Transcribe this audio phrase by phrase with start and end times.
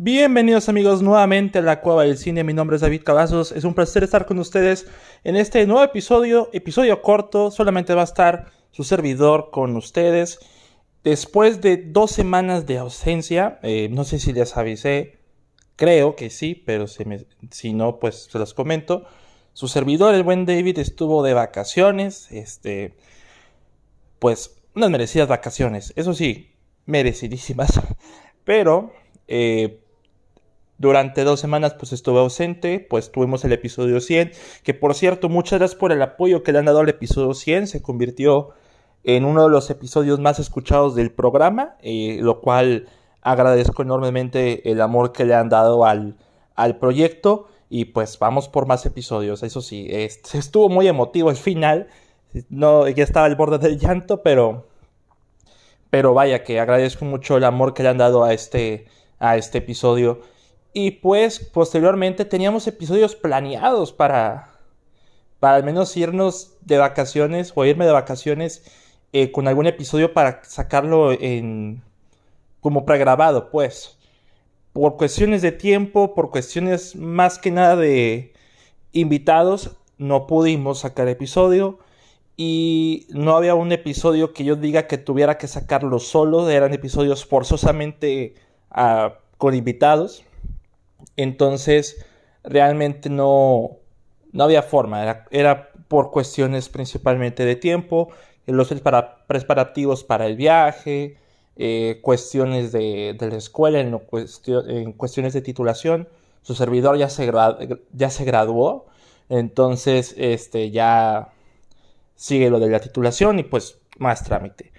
[0.00, 3.74] Bienvenidos amigos nuevamente a la Cueva del Cine, mi nombre es David Cavazos, es un
[3.74, 4.86] placer estar con ustedes
[5.24, 10.38] en este nuevo episodio, episodio corto, solamente va a estar su servidor con ustedes.
[11.02, 15.18] Después de dos semanas de ausencia, eh, no sé si les avisé,
[15.74, 19.04] creo que sí, pero si, no, pues se los comento.
[19.52, 22.94] Su servidor, el buen David, estuvo de vacaciones, este,
[24.20, 26.52] pues unas merecidas vacaciones, eso sí,
[26.86, 27.80] merecidísimas,
[28.44, 28.92] pero
[29.26, 29.80] eh,
[30.78, 34.32] durante dos semanas pues estuve ausente, pues tuvimos el episodio 100,
[34.62, 37.66] que por cierto muchas gracias por el apoyo que le han dado al episodio 100,
[37.66, 38.50] se convirtió
[39.04, 42.88] en uno de los episodios más escuchados del programa, eh, lo cual
[43.22, 46.16] agradezco enormemente el amor que le han dado al,
[46.54, 47.46] al proyecto.
[47.70, 51.88] Y pues vamos por más episodios, eso sí, estuvo muy emotivo el final,
[52.48, 54.66] no, ya estaba al borde del llanto, pero,
[55.90, 58.86] pero vaya que agradezco mucho el amor que le han dado a este,
[59.18, 60.20] a este episodio.
[60.72, 64.52] Y pues posteriormente teníamos episodios planeados para,
[65.40, 68.64] para al menos irnos de vacaciones o irme de vacaciones
[69.12, 71.82] eh, con algún episodio para sacarlo en
[72.60, 73.96] como pregrabado, pues.
[74.72, 78.32] Por cuestiones de tiempo, por cuestiones más que nada de
[78.92, 81.78] invitados, no pudimos sacar episodio
[82.36, 87.26] y no había un episodio que yo diga que tuviera que sacarlo solo, eran episodios
[87.26, 88.34] forzosamente
[88.70, 90.24] ah, con invitados.
[91.16, 92.04] Entonces,
[92.44, 93.78] realmente no,
[94.32, 98.10] no había forma, era, por cuestiones principalmente de tiempo,
[98.46, 98.72] los
[99.26, 101.16] preparativos para el viaje,
[101.56, 104.00] eh, cuestiones de, la escuela, en,
[104.68, 106.08] en, cuestiones de titulación.
[106.42, 107.30] Su servidor ya se,
[107.92, 108.86] ya se graduó,
[109.28, 111.32] entonces este, ya
[112.14, 114.72] sigue lo de la titulación y pues más trámite.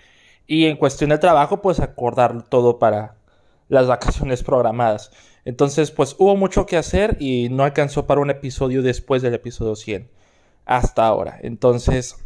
[0.47, 3.16] Y en cuestión de trabajo, pues acordar todo para
[3.68, 5.12] las vacaciones programadas.
[5.49, 9.75] Entonces, pues hubo mucho que hacer y no alcanzó para un episodio después del episodio
[9.75, 10.07] 100.
[10.63, 11.39] Hasta ahora.
[11.41, 12.17] Entonces,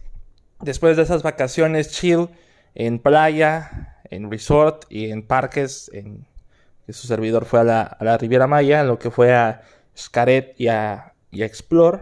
[0.60, 2.28] después de esas vacaciones chill
[2.76, 6.26] en playa, en resort y en parques, en
[6.90, 9.62] su servidor fue a la, Riviera Maya, lo que fue a
[9.98, 12.02] Scaret y a, y a Explore,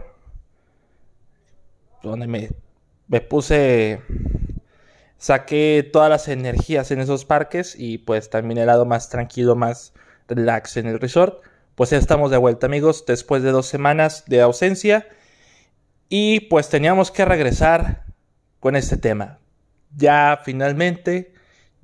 [2.02, 2.50] donde me,
[3.06, 4.02] me puse
[5.18, 9.92] saqué todas las energías en esos parques y pues también el lado más tranquilo, más
[10.34, 11.42] relax en el resort.
[11.74, 15.06] Pues ya estamos de vuelta amigos después de dos semanas de ausencia
[16.08, 18.04] y pues teníamos que regresar
[18.60, 19.38] con este tema.
[19.96, 21.32] Ya finalmente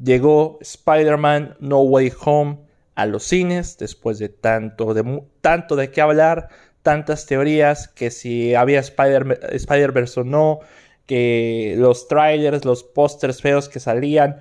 [0.02, 2.58] llegó Spider-Man No Way Home
[2.94, 6.48] a los cines después de tanto de tanto de qué hablar,
[6.82, 10.60] tantas teorías que si había Spider-Verse Spider o no,
[11.06, 14.40] que los trailers, los pósters feos que salían.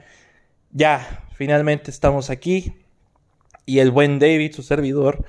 [0.71, 2.73] Ya, finalmente estamos aquí.
[3.67, 5.23] Y el buen David, su servidor,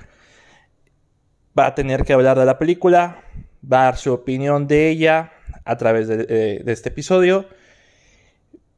[1.57, 3.23] va a tener que hablar de la película,
[3.61, 5.33] dar su opinión de ella
[5.65, 7.45] a través de, eh, este episodio.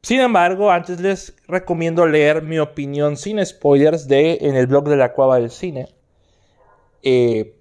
[0.02, 5.14] Sin embargo, antes les recomiendo leer mi opinión sin spoilers en el blog de la
[5.14, 5.86] Cueva del Cine.
[7.02, 7.56] Eh,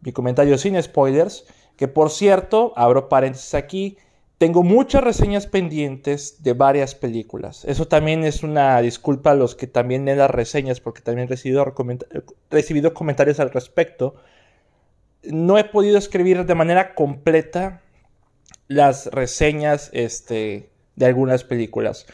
[0.00, 1.44] mi comentario sin spoilers
[1.76, 3.98] que por cierto, abro paréntesis aquí,
[4.38, 7.64] tengo muchas reseñas pendientes de varias películas.
[7.64, 11.30] Eso también es una disculpa a los que también leen las reseñas porque también he
[11.30, 11.74] recibido,
[12.50, 14.16] recibido comentarios al respecto.
[15.22, 17.80] No he podido escribir de manera completa
[18.68, 22.06] las reseñas este, de algunas películas.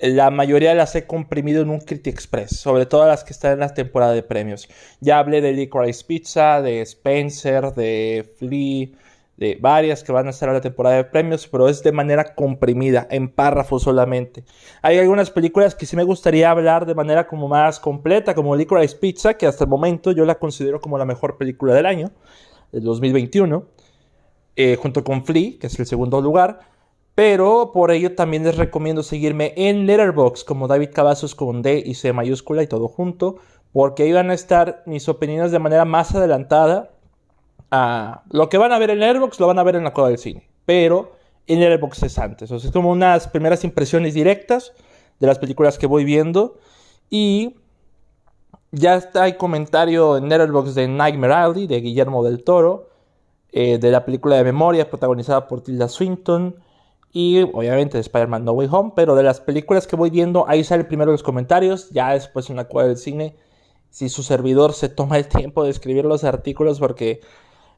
[0.00, 3.60] La mayoría las he comprimido en un Critic Express, sobre todo las que están en
[3.60, 4.68] la temporada de premios.
[5.00, 8.88] Ya hablé de Licorice Pizza, de Spencer, de Flea,
[9.38, 12.34] de varias que van a estar a la temporada de premios, pero es de manera
[12.34, 14.42] comprimida, en párrafos solamente.
[14.82, 18.96] Hay algunas películas que sí me gustaría hablar de manera como más completa, como Licorice
[18.96, 22.10] Pizza, que hasta el momento yo la considero como la mejor película del año,
[22.72, 23.64] del 2021,
[24.56, 26.58] eh, junto con Flea, que es el segundo lugar.
[27.14, 31.94] Pero por ello también les recomiendo seguirme en Letterboxd como David Cavazos con D y
[31.94, 33.36] C mayúscula y todo junto,
[33.72, 36.97] porque ahí van a estar mis opiniones de manera más adelantada
[37.70, 40.18] lo que van a ver en Airbox lo van a ver en la cueva del
[40.18, 41.12] cine, pero
[41.46, 42.50] en Airbox es antes.
[42.50, 44.72] O sea, es como unas primeras impresiones directas
[45.18, 46.58] de las películas que voy viendo
[47.10, 47.56] y
[48.70, 52.90] ya está hay comentario en Letterboxd de Nightmare Alley de Guillermo del Toro,
[53.50, 56.56] eh, de la película de memoria protagonizada por Tilda Swinton
[57.10, 60.64] y obviamente de Spider-Man No Way Home, pero de las películas que voy viendo ahí
[60.64, 63.36] sale primero los comentarios, ya después en la cueva del cine
[63.90, 67.20] si su servidor se toma el tiempo de escribir los artículos porque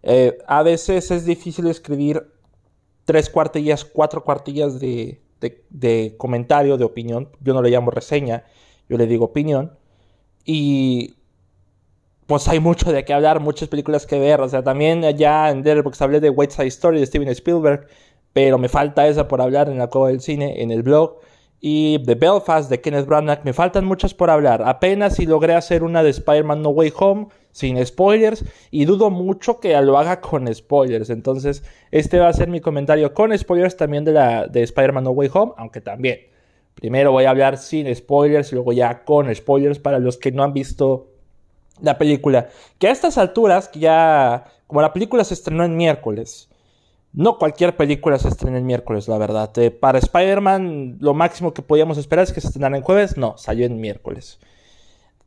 [0.03, 2.33] eh, a veces es difícil escribir
[3.05, 7.29] tres cuartillas, cuatro cuartillas de, de, comentario, de opinión.
[7.41, 8.45] Yo no le llamo reseña,
[8.89, 9.77] yo le digo opinión.
[10.45, 11.17] Y
[12.27, 14.41] pues hay mucho de qué hablar, muchas películas que ver.
[14.41, 17.87] O sea, también ya en Letterboxd hablé de White Side Story de Steven Spielberg,
[18.33, 21.19] pero me falta esa por hablar en la Cueva del Cine, en el blog.
[21.61, 24.63] Y de Belfast, de Kenneth Branagh, me faltan muchas por hablar.
[24.65, 29.61] Apenas si logré hacer una de Spider-Man No Way Home, sin spoilers, y dudo mucho
[29.61, 31.11] que lo haga con spoilers.
[31.11, 35.11] Entonces, este va a ser mi comentario con spoilers también de, la, de Spider-Man No
[35.11, 36.21] Way Home, aunque también.
[36.75, 40.55] Primero voy a hablar sin spoilers, luego ya con spoilers para los que no han
[40.55, 41.09] visto
[41.83, 42.49] la película.
[42.79, 46.50] Que a estas alturas, que ya, como la película se estrenó en miércoles,
[47.13, 49.51] no cualquier película se estrena en miércoles, la verdad.
[49.59, 53.17] Eh, para Spider-Man, lo máximo que podíamos esperar es que se estrenara en jueves.
[53.17, 54.39] No, salió en miércoles.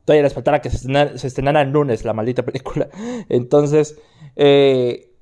[0.04, 2.88] Todavía les faltara que se estrenara, en lunes la maldita película.
[3.28, 3.98] Entonces,
[4.36, 5.12] eh,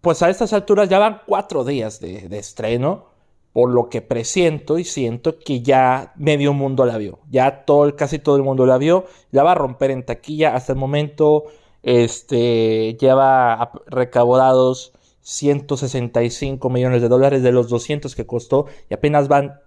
[0.00, 3.06] pues a estas alturas ya van cuatro días de, estreno
[3.52, 7.20] por lo que presiento y siento que ya medio mundo la vio.
[7.30, 9.06] Ya todo, casi todo el mundo la vio.
[9.30, 10.54] La va a romper en taquilla.
[10.54, 11.44] Hasta el momento
[11.82, 14.92] este, lleva recaudados
[15.30, 19.60] 165 millones de dólares de los 200 que costó y apenas van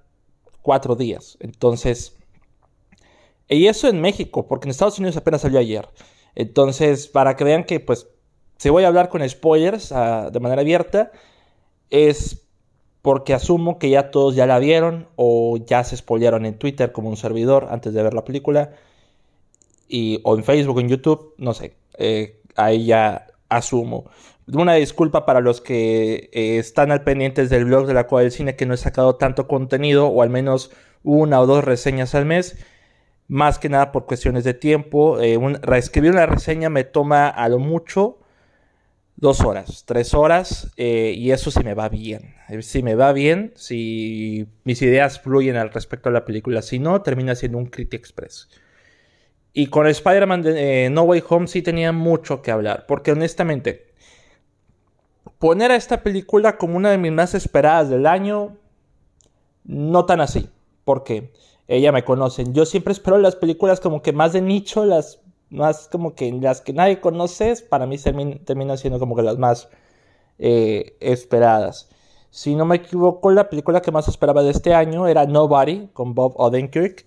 [0.62, 1.38] cuatro días.
[1.40, 2.18] Entonces,
[3.48, 5.88] y eso en México, porque en Estados Unidos apenas salió ayer.
[6.36, 8.08] Entonces, para que vean que, pues,
[8.58, 11.12] si voy a hablar con spoilers ah, de manera abierta,
[11.90, 12.46] es
[13.02, 17.10] porque asumo que ya todos ya la vieron o ya se spoilearon en Twitter como
[17.10, 18.72] un servidor antes de ver la película
[19.88, 24.06] y, o en Facebook en YouTube, no sé, eh, ahí ya asumo.
[24.52, 28.32] Una disculpa para los que eh, están al pendientes del blog de la Cueva del
[28.32, 30.72] Cine que no he sacado tanto contenido o al menos
[31.04, 32.58] una o dos reseñas al mes.
[33.28, 35.20] Más que nada por cuestiones de tiempo.
[35.22, 38.20] Eh, reescribir una reseña me toma a lo mucho
[39.24, 42.36] dos horas, tres horas, eh, y eso sí me va bien.
[42.50, 46.78] Eh, si me va bien, si mis ideas fluyen al respecto a la película, si
[46.78, 48.50] no, termina siendo un Critic Express.
[49.54, 53.93] Y con Spider-Man de eh, No Way Home sí tenía mucho que hablar, porque honestamente,
[55.40, 58.58] poner a esta película como una de mis más esperadas del año,
[59.64, 60.50] no tan así,
[60.86, 61.32] porque
[61.68, 62.54] ella me conocen.
[62.54, 66.62] Yo siempre espero las películas como que más de nicho, las más como que las
[66.62, 69.70] que nadie conoce, para mí termina siendo como que las más
[70.40, 71.90] eh, esperadas.
[72.32, 76.16] Si no me equivoco, la película que más esperaba de este año era Nobody con
[76.16, 77.06] Bob Odenkirk.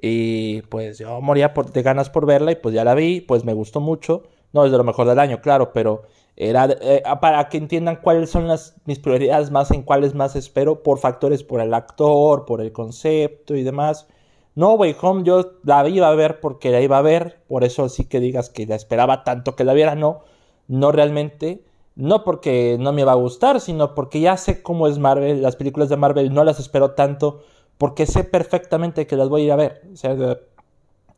[0.00, 3.44] Y pues yo moría por, de ganas por verla y pues ya la vi, pues
[3.44, 4.24] me gustó mucho.
[4.52, 6.02] No es de lo mejor del año, claro, pero
[6.36, 10.82] era eh, para que entiendan cuáles son las, mis prioridades más en cuáles más espero
[10.82, 14.06] por factores, por el actor, por el concepto y demás.
[14.54, 17.88] No Way Home yo la iba a ver porque la iba a ver, por eso
[17.88, 20.20] sí que digas que la esperaba tanto que la viera, no,
[20.68, 24.98] no realmente, no porque no me va a gustar, sino porque ya sé cómo es
[24.98, 27.42] Marvel, las películas de Marvel no las espero tanto
[27.78, 30.16] porque sé perfectamente que las voy a ir a ver, o sea,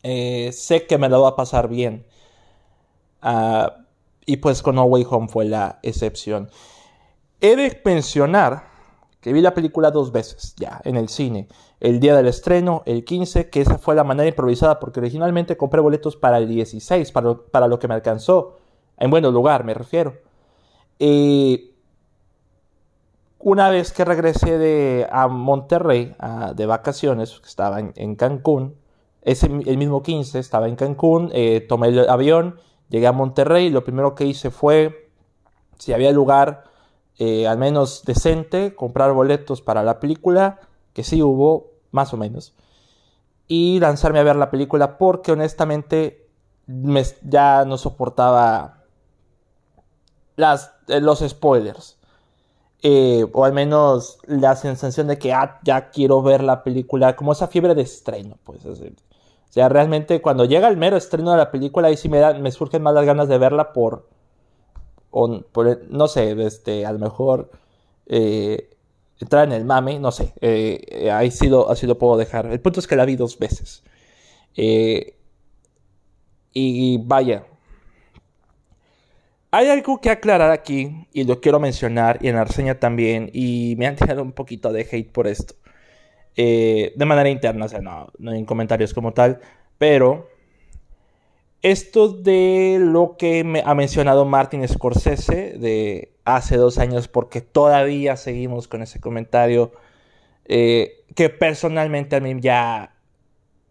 [0.03, 2.05] eh, sé que me la va a pasar bien.
[3.23, 3.88] Ah,
[4.29, 6.51] y pues con No Way Home fue la excepción.
[7.41, 8.69] He de mencionar
[9.23, 11.49] que vi la película dos veces ya en el cine
[11.81, 15.81] el día del estreno, el 15, que esa fue la manera improvisada, porque originalmente compré
[15.81, 18.59] boletos para el 16, para para lo que me alcanzó,
[18.99, 20.19] en buen lugar me refiero.
[20.99, 21.71] Y
[23.38, 26.14] una vez que regresé de, a Monterrey
[26.55, 28.75] de vacaciones, que estaba en, Cancún,
[29.23, 33.85] ese, el mismo 15 estaba en Cancún, eh, tomé el avión, llegué a Monterrey, lo
[33.85, 35.11] primero que hice fue,
[35.78, 36.64] si había lugar
[37.18, 40.61] eh, al menos decente, comprar boletos para la película
[40.92, 42.54] que sí hubo, más o menos,
[43.49, 46.28] y lanzarme a ver la película porque honestamente
[46.66, 48.85] ya no soportaba
[50.37, 51.97] las, eh, los spoilers.
[52.80, 57.33] Eh, o al menos la sensación de que ah, ya quiero ver la película, como
[57.33, 58.62] esa fiebre de estreno, pues.
[59.49, 62.52] O sea, realmente cuando llega el mero estreno de la película, ahí sí me, me
[62.52, 64.09] surgen más las ganas de verla por,
[65.12, 67.50] no sé, este, a lo mejor
[68.07, 68.71] eh,
[69.19, 72.47] entrar en el mame, no sé, eh, ahí sí lo, así lo puedo dejar.
[72.47, 73.83] El punto es que la vi dos veces.
[74.57, 75.14] Eh,
[76.52, 77.45] y vaya,
[79.50, 83.87] hay algo que aclarar aquí y lo quiero mencionar y en la también y me
[83.87, 85.55] han tirado un poquito de hate por esto.
[86.45, 89.40] De manera interna, o sea, no, no en comentarios como tal,
[89.76, 90.28] pero
[91.62, 98.16] esto de lo que me ha mencionado Martin Scorsese de hace dos años, porque todavía
[98.16, 99.73] seguimos con ese comentario
[100.45, 102.95] eh, que personalmente a mí ya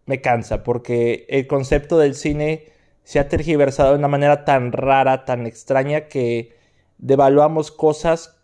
[0.06, 2.72] me cansa, porque el concepto del cine
[3.04, 6.56] se ha tergiversado de una manera tan rara, tan extraña, que
[6.98, 8.36] devaluamos cosas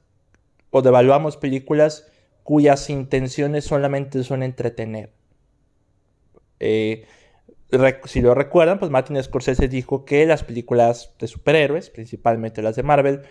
[0.71, 2.11] o devaluamos películas
[2.45, 5.13] cuyas intenciones solamente son entretener.
[6.61, 7.07] Eh,
[8.05, 12.85] si lo recuerdan, pues Martin Scorsese dijo que las películas de superhéroes, principalmente las de
[12.85, 13.23] Marvel,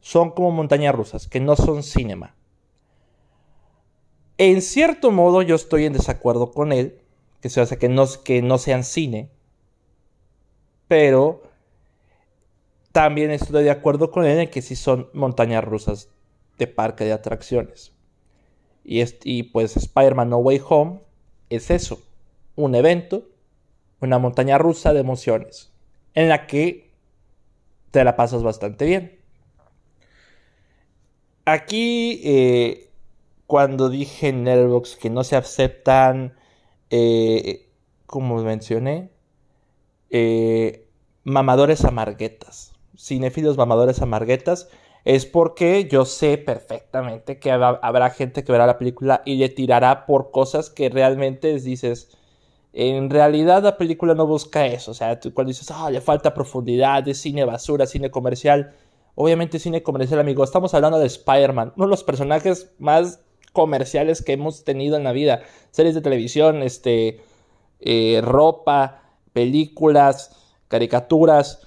[0.00, 2.34] son como montañas rusas, que no son cinema.
[4.38, 6.98] En cierto modo yo estoy en desacuerdo con él,
[7.42, 9.30] que se hace que no, que no sean cine,
[10.88, 11.42] pero
[12.92, 16.08] también estoy de acuerdo con él en que sí son montañas rusas
[16.56, 17.92] de parque de atracciones.
[18.92, 20.98] Y, pues Spider-Man No Way Home
[21.48, 22.02] es eso,
[22.56, 23.22] un evento,
[24.00, 25.70] una montaña rusa de emociones,
[26.14, 26.90] en la que
[27.92, 29.20] te la pasas bastante bien.
[31.44, 32.90] Aquí, eh,
[33.46, 36.34] cuando dije en Airbox que no se aceptan,
[36.90, 37.68] eh,
[38.06, 39.10] como mencioné,
[40.10, 40.88] eh,
[41.22, 44.68] mamadores amarguetas, cinéfilos mamadores amarguetas,
[45.04, 50.06] es porque yo sé perfectamente que habrá gente que verá la película y le tirará
[50.06, 52.16] por cosas que realmente dices,
[52.72, 56.34] en realidad la película no busca eso, o sea, tú cuando dices, ah, le falta
[56.34, 58.74] profundidad, es cine basura, cine comercial,
[59.14, 63.20] obviamente cine comercial, amigo, estamos hablando de Spider-Man, uno de los personajes más
[63.52, 67.20] comerciales que hemos tenido en la vida, series de televisión, este,
[67.80, 69.02] eh, ropa,
[69.32, 70.36] películas,
[70.68, 71.66] caricaturas,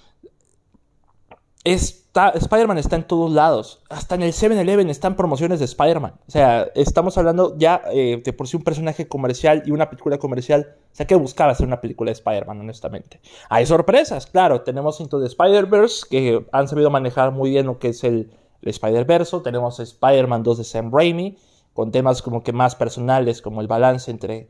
[2.15, 3.81] Spider-Man está en todos lados.
[3.89, 6.13] Hasta en el 7-Eleven están promociones de Spider-Man.
[6.27, 10.19] O sea, estamos hablando ya eh, de por sí un personaje comercial y una película
[10.19, 10.75] comercial.
[10.91, 13.19] O sea, que buscaba hacer una película de Spider-Man, honestamente.
[13.49, 14.61] Hay sorpresas, claro.
[14.61, 19.39] Tenemos Into the Spider-Verse, que han sabido manejar muy bien lo que es el, Spider-Verse.
[19.39, 21.37] Tenemos Spider-Man 2 de Sam Raimi,
[21.73, 24.47] con temas como que más personales, como el balance entre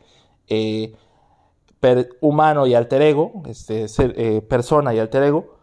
[0.49, 0.93] eh,
[2.19, 5.62] humano y alter ego, este, eh, persona y alter ego.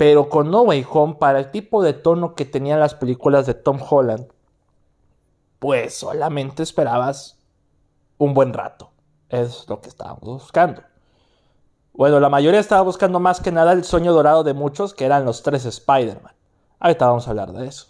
[0.00, 3.52] Pero con No Way Home, para el tipo de tono que tenían las películas de
[3.52, 4.28] Tom Holland,
[5.58, 7.38] pues solamente esperabas
[8.16, 8.92] un buen rato.
[9.28, 10.80] Es lo que estábamos buscando.
[11.92, 15.26] Bueno, la mayoría estaba buscando más que nada el sueño dorado de muchos, que eran
[15.26, 16.32] los tres Spider-Man.
[16.78, 17.88] Ahorita vamos a hablar de eso.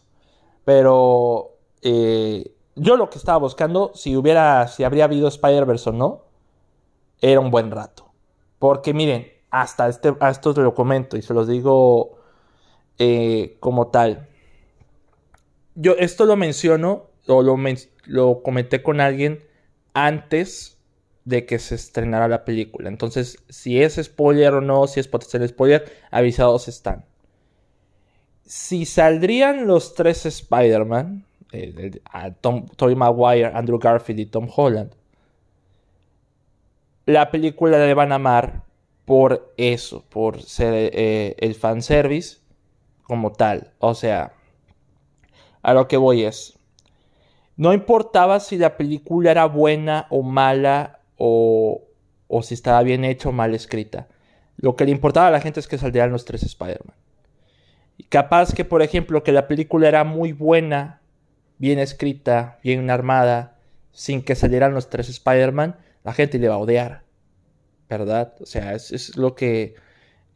[0.64, 6.22] Pero eh, yo lo que estaba buscando, si hubiera, si habría habido Spider-Verse o no,
[7.20, 8.06] era un buen rato.
[8.58, 12.18] Porque miren, hasta este, a esto te lo comento y se los digo
[12.98, 14.28] eh, como tal.
[15.74, 17.56] Yo esto lo menciono o lo,
[18.04, 19.44] lo comenté con alguien
[19.94, 20.78] antes
[21.24, 22.88] de que se estrenara la película.
[22.88, 27.04] Entonces, si es spoiler o no, si es potencial spoiler, avisados están.
[28.44, 31.24] Si saldrían los tres Spider-Man,
[32.40, 34.92] Tom, Tobey Maguire, Andrew Garfield y Tom Holland,
[37.06, 38.64] la película le van a amar
[39.10, 42.36] por eso, por ser eh, el fanservice
[43.02, 43.72] como tal.
[43.80, 44.34] O sea,
[45.62, 46.56] a lo que voy es,
[47.56, 51.82] no importaba si la película era buena o mala o,
[52.28, 54.06] o si estaba bien hecha o mal escrita.
[54.56, 56.94] Lo que le importaba a la gente es que saldrían los tres Spider-Man.
[58.10, 61.00] Capaz que, por ejemplo, que la película era muy buena,
[61.58, 63.58] bien escrita, bien armada,
[63.90, 67.09] sin que salieran los tres Spider-Man, la gente le va a odiar.
[67.90, 68.34] ¿Verdad?
[68.40, 69.74] O sea, es, lo que...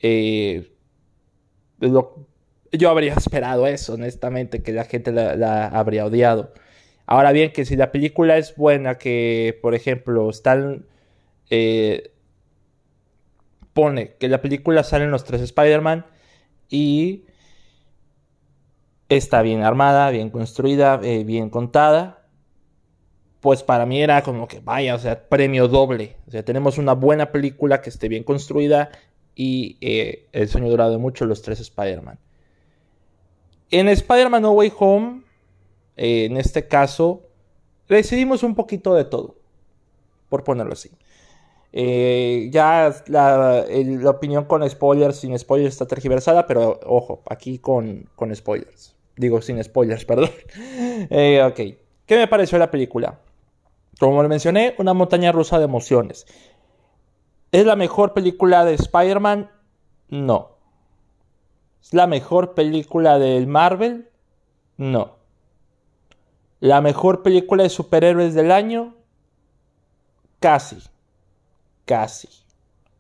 [0.00, 0.70] Eh,
[2.72, 6.52] yo habría esperado eso, honestamente, que la gente la, habría odiado.
[7.06, 10.86] Ahora bien, que si la película es buena, que por ejemplo están...
[11.50, 12.10] Eh,
[13.72, 16.06] pone que la película salen los tres Spider-Man
[16.68, 17.24] y
[19.08, 22.23] está bien armada, bien construida, eh, bien contada
[23.44, 26.16] pues para mí era como que vaya, o sea, premio doble.
[26.26, 28.90] O sea, tenemos una buena película que esté bien construida
[29.34, 32.18] y eh, el sueño dorado de mucho, los tres Spider-Man.
[33.70, 35.24] En Spider-Man No Way Home,
[35.98, 37.28] eh, en este caso,
[37.86, 39.36] decidimos un poquito de todo,
[40.30, 40.92] por ponerlo así.
[41.74, 43.66] Eh, ya la,
[44.06, 48.96] opinión con spoilers, sin spoilers está tergiversada, pero ojo, aquí con, con spoilers.
[49.18, 50.30] Digo, sin spoilers, perdón.
[51.10, 51.60] ok.
[52.06, 53.20] ¿Qué me pareció la película?
[53.98, 56.26] Como le mencioné, una montaña rusa de emociones.
[57.52, 59.50] ¿Es la mejor película de Spider-Man?
[60.08, 60.56] No.
[61.82, 64.10] ¿Es la mejor película del Marvel?
[64.76, 65.16] No.
[66.60, 68.94] ¿La mejor película de superhéroes del año?
[70.40, 70.78] Casi.
[71.84, 72.28] Casi.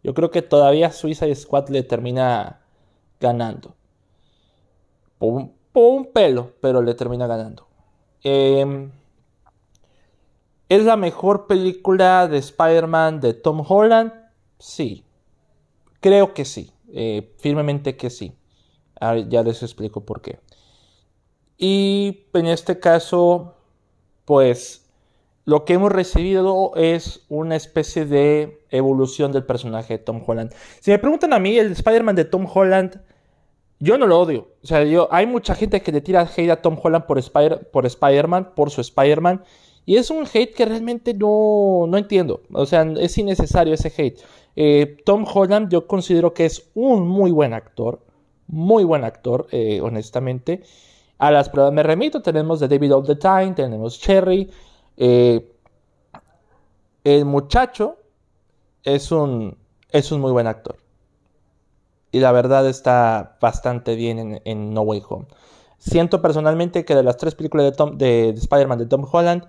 [0.02, 2.60] Yo creo que todavía Suicide Squad le termina
[3.20, 3.74] ganando.
[5.18, 7.66] Por un, pelo, pero le termina ganando.
[8.22, 8.88] Eh,
[10.68, 14.12] ¿Es la mejor película de Spider-Man de Tom Holland?
[14.58, 15.04] Sí.
[16.00, 16.72] Creo que sí.
[16.92, 18.36] Eh, firmemente que sí.
[19.28, 20.38] ya les explico por qué.
[21.58, 23.54] Y en este caso,
[24.24, 24.84] pues,
[25.44, 30.52] lo que hemos recibido es una especie de evolución del personaje de Tom Holland.
[30.80, 33.00] Si me preguntan a mí, el Spider-Man de Tom Holland,
[33.78, 34.48] yo no lo odio.
[34.62, 37.70] O sea, yo, hay mucha gente que le tira hate a Tom Holland por, Spider,
[37.70, 39.44] por Spider-Man, por su Spider-Man.
[39.86, 42.40] Y es un hate que realmente no, no entiendo.
[42.52, 44.20] O sea, es innecesario ese hate.
[44.56, 48.00] Eh, Tom Holland yo considero que es un muy buen actor.
[48.46, 50.62] Muy buen actor, eh, honestamente.
[51.18, 52.22] A las pruebas me remito.
[52.22, 54.50] Tenemos The David All the Time, tenemos Cherry.
[54.96, 55.50] Eh,
[57.04, 57.98] el muchacho
[58.82, 59.56] es un,
[59.90, 60.76] es un muy buen actor.
[62.12, 65.26] Y la verdad está bastante bien en, No Way Home.
[65.78, 69.44] Siento personalmente que de las tres películas de, Tom, de, Spider-Man de Tom Holland,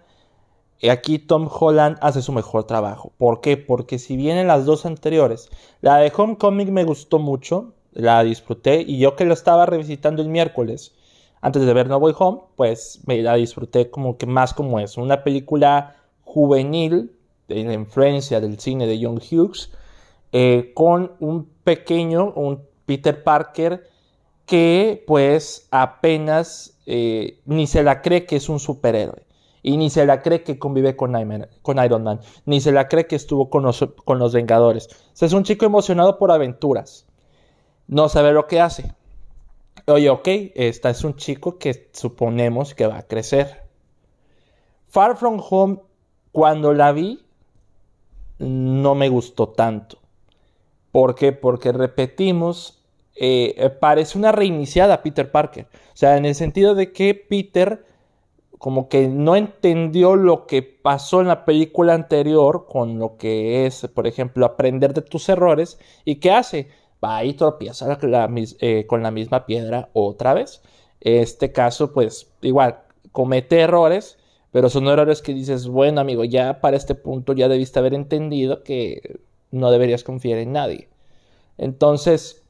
[0.84, 3.12] aquí Tom Holland hace su mejor trabajo.
[3.17, 3.58] ¿Por qué?
[3.58, 5.50] Porque si bien en las dos anteriores,
[5.82, 10.29] la de Homecoming me gustó mucho, la disfruté, y yo que lo estaba revisitando el
[10.29, 10.94] miércoles,
[11.41, 14.98] antes de ver No Way Home, pues me la disfruté como que más como es.
[14.98, 17.12] Una película juvenil,
[17.48, 19.72] de la influencia del cine de John Hughes,
[20.32, 23.88] eh, con un pequeño, un Peter Parker,
[24.46, 29.25] que pues apenas eh, ni se la cree que es un superhéroe.
[29.67, 32.19] Y ni se la cree que convive con Iron Man.
[32.45, 34.88] Ni se la cree que estuvo con los, Vengadores.
[34.88, 37.07] O sea, es un chico emocionado por aventuras.
[37.88, 38.93] No sabe lo que hace
[39.88, 43.63] oye, ok, esta es un chico que suponemos que va a crecer.
[44.88, 45.79] Far From Home,
[46.31, 47.25] cuando la vi,
[48.39, 49.98] no me gustó tanto.
[50.91, 51.31] ¿Por qué?
[51.31, 52.84] Porque repetimos,
[53.15, 55.67] eh, parece una reiniciada Peter Parker.
[55.93, 57.86] O sea, en el sentido de que Peter
[58.57, 63.88] como que no entendió lo que pasó en la película anterior con lo que es,
[63.93, 65.80] por ejemplo, aprender de tus errores.
[66.03, 66.69] ¿Y qué hace?
[67.03, 67.97] va y tropieza
[68.60, 70.62] eh, con la misma piedra otra vez.
[71.01, 72.80] Este caso, pues igual,
[73.12, 74.17] comete errores,
[74.51, 78.63] pero son errores que dices, bueno amigo, ya para este punto ya debiste haber entendido
[78.63, 79.19] que
[79.51, 80.89] no deberías confiar en nadie.
[81.58, 82.43] Entonces,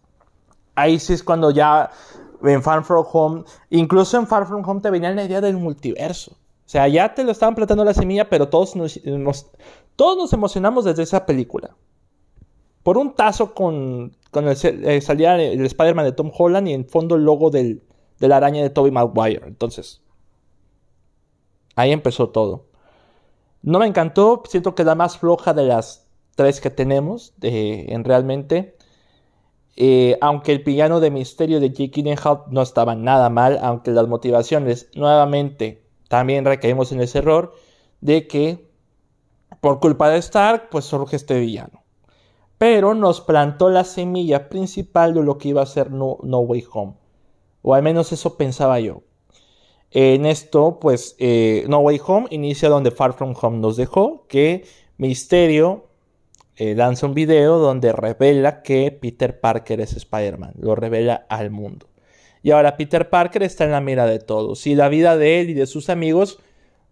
[0.76, 1.92] ahí sí es cuando ya
[2.44, 6.32] en Far From Home, incluso en Far From Home te venía la idea del multiverso.
[6.32, 9.00] O sea, ya te lo estaban plantando la semilla, pero todos nos,
[9.96, 11.76] todos nos emocionamos desde esa película.
[12.82, 17.16] Por un tazo con cuando eh, salía el Spider-Man de Tom Holland y en fondo
[17.16, 17.84] el logo del,
[18.20, 19.48] de la araña de Tobey Maguire.
[19.48, 20.02] Entonces,
[21.76, 22.66] ahí empezó todo.
[23.62, 28.04] No me encantó, siento que es la más floja de las tres que tenemos en
[28.04, 28.75] realmente.
[29.76, 34.08] Eh, aunque el villano de misterio de Jake Gyllenhaal no estaba nada mal, aunque las
[34.08, 37.54] motivaciones nuevamente también recaímos en ese error
[38.02, 38.70] de que
[39.62, 41.86] por culpa de Stark pues surge este villano
[42.58, 46.94] pero nos plantó la semilla principal de lo que iba a ser No, Way Home.
[47.62, 49.04] O al menos eso pensaba yo.
[49.92, 54.66] En esto, pues, eh, No Way Home inicia donde Far From Home nos dejó, que
[54.98, 55.88] Misterio
[56.58, 61.88] eh, lanza un video donde revela que Peter Parker es Spider-Man, lo revela al mundo.
[62.44, 65.50] Y ahora Peter Parker está en la mira de todos y la vida de él
[65.50, 66.40] y de sus amigos,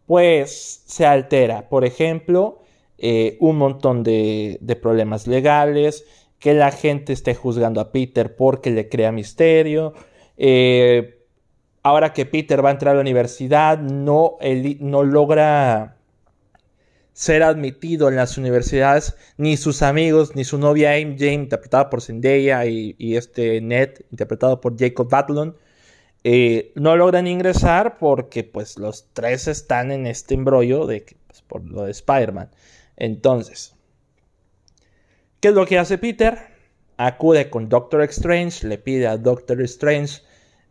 [0.06, 1.70] pues, se altera.
[1.70, 2.60] Por ejemplo,
[2.98, 6.06] eh, un montón de, problemas legales,
[6.40, 9.94] que la gente esté juzgando a Peter porque le crea misterio.
[10.38, 11.24] Eh,
[11.84, 14.38] ahora que Peter va a entrar a la universidad, no,
[14.80, 15.98] no logra
[17.14, 22.66] ser admitido en las universidades, ni sus amigos, ni su novia MJ, interpretada por Zendaya,
[22.66, 25.56] y, este Ned, interpretado por Jacob Batlon,
[26.24, 31.64] eh, no logran ingresar porque pues los tres están en este embrollo de pues, por
[31.66, 32.50] lo de Spider-Man.
[32.96, 33.76] Entonces,
[35.40, 36.38] ¿qué es lo que hace Peter?
[36.98, 40.22] Acude con Doctor Strange, le pide a Doctor Strange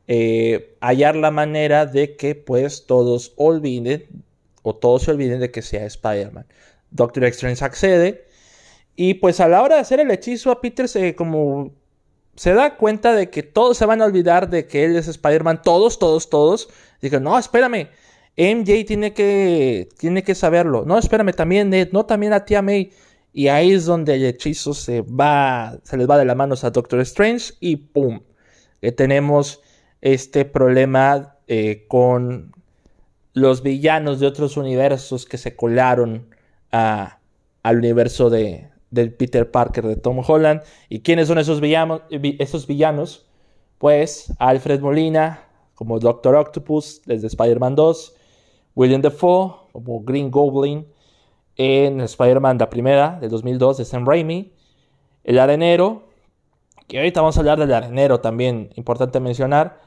[0.08, 4.24] eh, hallar la manera de que pues todos olviden
[4.62, 6.46] o todos se olviden de que sea Spider-Man.
[6.90, 8.26] Doctor Strange accede
[8.96, 11.72] y pues a la hora de hacer el hechizo a Peter se como
[12.34, 15.62] se da cuenta de que todos se van a olvidar de que él es Spider-Man,
[15.62, 16.68] todos, todos, todos.
[17.00, 17.88] Dice, no, espérame,
[18.36, 20.84] MJ tiene que, tiene que saberlo.
[20.86, 22.90] No, espérame, también no, también a tía May.
[23.34, 26.70] Y ahí es donde el hechizo se va, se les va de las manos a
[26.70, 28.20] Doctor Strange y ¡pum!
[28.80, 29.62] Que tenemos
[30.00, 32.52] este problema eh, con
[33.32, 36.26] los villanos de otros universos que se colaron
[36.70, 37.18] a,
[37.62, 40.62] al universo de, del Peter Parker de Tom Holland.
[40.88, 42.02] ¿Y quiénes son esos villanos?
[42.38, 43.26] Esos villanos?
[43.78, 48.14] Pues Alfred Molina como Doctor Octopus desde Spider-Man 2,
[48.76, 50.86] William Defoe como Green Goblin
[51.56, 54.52] en Spider-Man la primera del 2002 de Sam Raimi,
[55.24, 56.04] El Arenero,
[56.86, 59.80] que ahorita vamos a hablar del Arenero también, importante mencionar,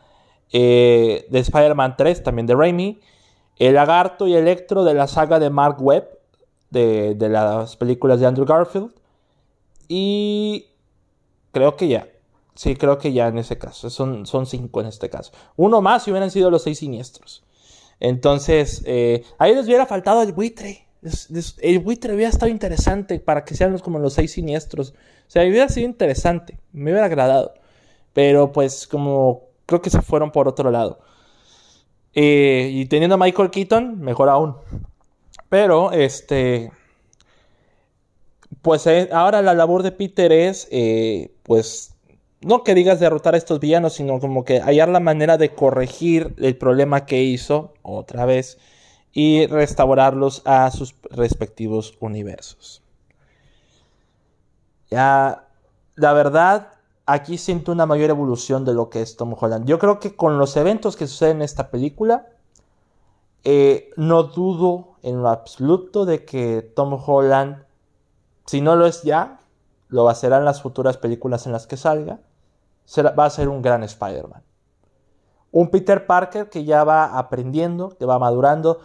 [0.52, 3.00] eh, de Spider-Man 3 también de Raimi,
[3.58, 6.10] el lagarto y Electro de la saga de Mark Webb,
[6.70, 8.92] de, las películas de Andrew Garfield.
[9.88, 10.68] Y
[11.52, 12.08] creo que ya.
[12.56, 13.90] Sí, creo que ya en ese caso.
[13.90, 15.32] Son, cinco en este caso.
[15.56, 17.44] Uno más y hubieran sido los seis siniestros.
[18.00, 20.88] Entonces, eh, ahí les hubiera faltado el buitre.
[21.62, 24.92] El buitre hubiera estado interesante para que sean como los seis siniestros.
[25.28, 26.60] O sea, hubiera sido interesante.
[26.74, 27.54] Me hubiera agradado.
[28.14, 31.00] Pero pues como creo que se fueron por otro lado.
[32.16, 34.56] Eh, y teniendo a Michael Keaton, mejor aún.
[35.50, 36.72] Pero, este...
[38.62, 40.68] Pues eh, ahora la labor de Peter es,
[41.44, 41.96] pues,
[42.42, 46.36] no que digas derrotar a estos villanos, sino como que hallar la manera de corregir
[46.38, 48.58] el problema que hizo otra vez
[49.12, 52.84] y restaurarlos a sus respectivos universos.
[54.92, 55.48] Ya,
[55.96, 56.68] la verdad,
[57.06, 59.66] aquí siento una mayor evolución de lo que es Tom Holland.
[59.66, 62.28] Yo creo que con los eventos que suceden en esta película,
[63.44, 67.64] eh, no dudo en lo absoluto de que Tom Holland,
[68.46, 69.40] si no lo es ya,
[69.90, 72.20] lo será en las futuras películas en las que salga
[73.18, 74.44] va a ser un gran Spider-Man.
[75.52, 78.82] Un Peter Parker que ya va aprendiendo, que va madurando.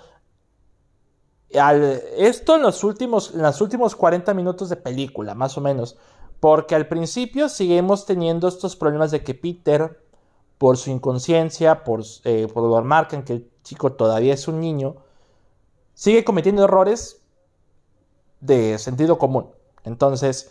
[1.51, 5.99] esto en los, últimos, en los últimos 40 minutos de película, más o menos.
[6.41, 10.03] Porque al principio seguimos teniendo estos problemas de que Peter,
[10.57, 14.97] por su inconsciencia, por, eh, por lo marcan que el chico todavía es un niño,
[15.93, 17.23] sigue cometiendo errores
[18.41, 19.51] de sentido común.
[19.85, 20.51] Entonces,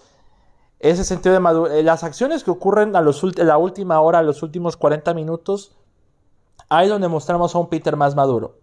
[0.79, 4.43] ese sentido de madurez, eh, las acciones que ocurren a, la última hora, a los
[4.43, 5.75] últimos 40 minutos,
[6.69, 8.59] ahí es donde mostramos a un Peter más maduro.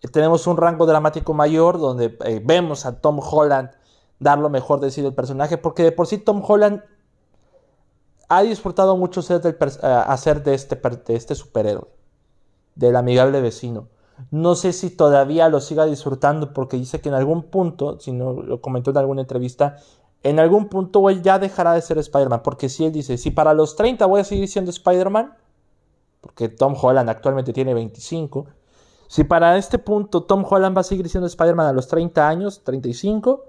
[0.00, 2.08] Eh, tenemos un rango dramático mayor donde
[2.42, 3.70] vemos a Tom Holland
[4.20, 6.82] dar lo mejor de sí del personaje, porque de por sí Tom Holland
[8.28, 11.88] ha disfrutado mucho ser del, hacer de este, de este superhéroe,
[12.76, 13.88] del amigable vecino.
[14.30, 18.34] No sé si todavía lo siga disfrutando porque dice que en algún punto, si no
[18.34, 19.78] lo comentó en alguna entrevista,
[20.22, 22.42] en algún punto él ya dejará de ser Spider-Man.
[22.42, 25.34] Porque si él dice, si para los 30 voy a seguir siendo Spider-Man,
[26.20, 28.46] porque Tom Holland actualmente tiene 25,
[29.08, 32.62] si para este punto Tom Holland va a seguir siendo Spider-Man a los 30 años,
[32.62, 33.44] 35,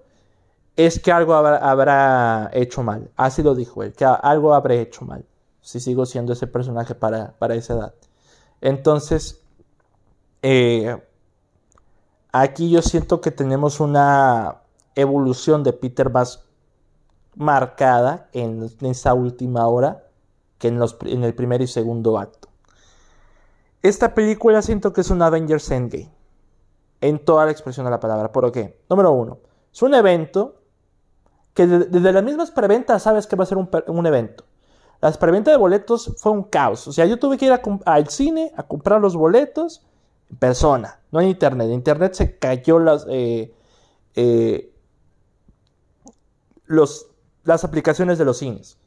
[0.75, 3.11] es que algo habrá, hecho mal.
[3.15, 5.25] Así lo dijo él, que algo habré hecho mal.
[5.61, 7.93] Si sigo siendo ese personaje para, para esa edad.
[8.61, 9.41] Entonces,
[10.41, 10.97] eh,
[12.31, 14.61] aquí yo siento que tenemos una
[14.95, 16.45] evolución de Peter más
[17.35, 20.03] marcada en, esa última hora
[20.57, 22.49] que en, los, en el primer y segundo acto.
[23.81, 26.11] Esta película siento que es un Avengers Endgame.
[27.01, 28.31] En toda la expresión de la palabra.
[28.31, 28.79] ¿Por qué?
[28.89, 29.39] Número uno.
[29.73, 30.60] Es un evento
[31.53, 34.45] que desde las mismas preventas sabes que va a ser un, evento.
[35.01, 36.87] Las preventas de boletos fue un caos.
[36.87, 39.81] O sea, yo tuve que ir al cine a comprar los boletos
[40.29, 41.67] en persona, no en internet.
[41.67, 43.53] En internet se cayó las, eh,
[44.15, 44.73] eh,
[46.67, 48.77] las aplicaciones de los cines.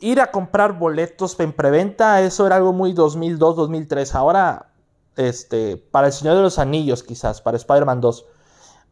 [0.00, 4.14] ir a comprar boletos en preventa, eso era algo muy 2002, 2003.
[4.14, 4.72] Ahora,
[5.16, 8.26] este, para El Señor de los Anillos, quizás, para Spider-Man 2,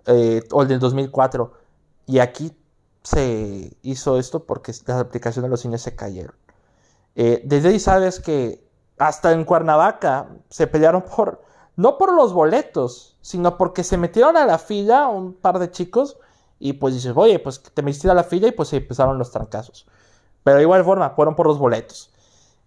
[0.06, 1.63] eh, o el del 2004.
[2.06, 2.52] Y aquí
[3.02, 6.34] se hizo esto porque las aplicaciones de los cines se cayeron.
[7.14, 8.66] Eh, desde ahí sabes que
[8.98, 11.42] hasta en Cuernavaca se pelearon por,
[11.76, 16.18] no por los boletos, sino porque se metieron a la fila un par de chicos
[16.58, 19.30] y pues dices, oye, pues te metiste a la fila y pues se empezaron los
[19.30, 19.86] trancazos.
[20.42, 22.10] Pero de igual forma, fueron por los boletos.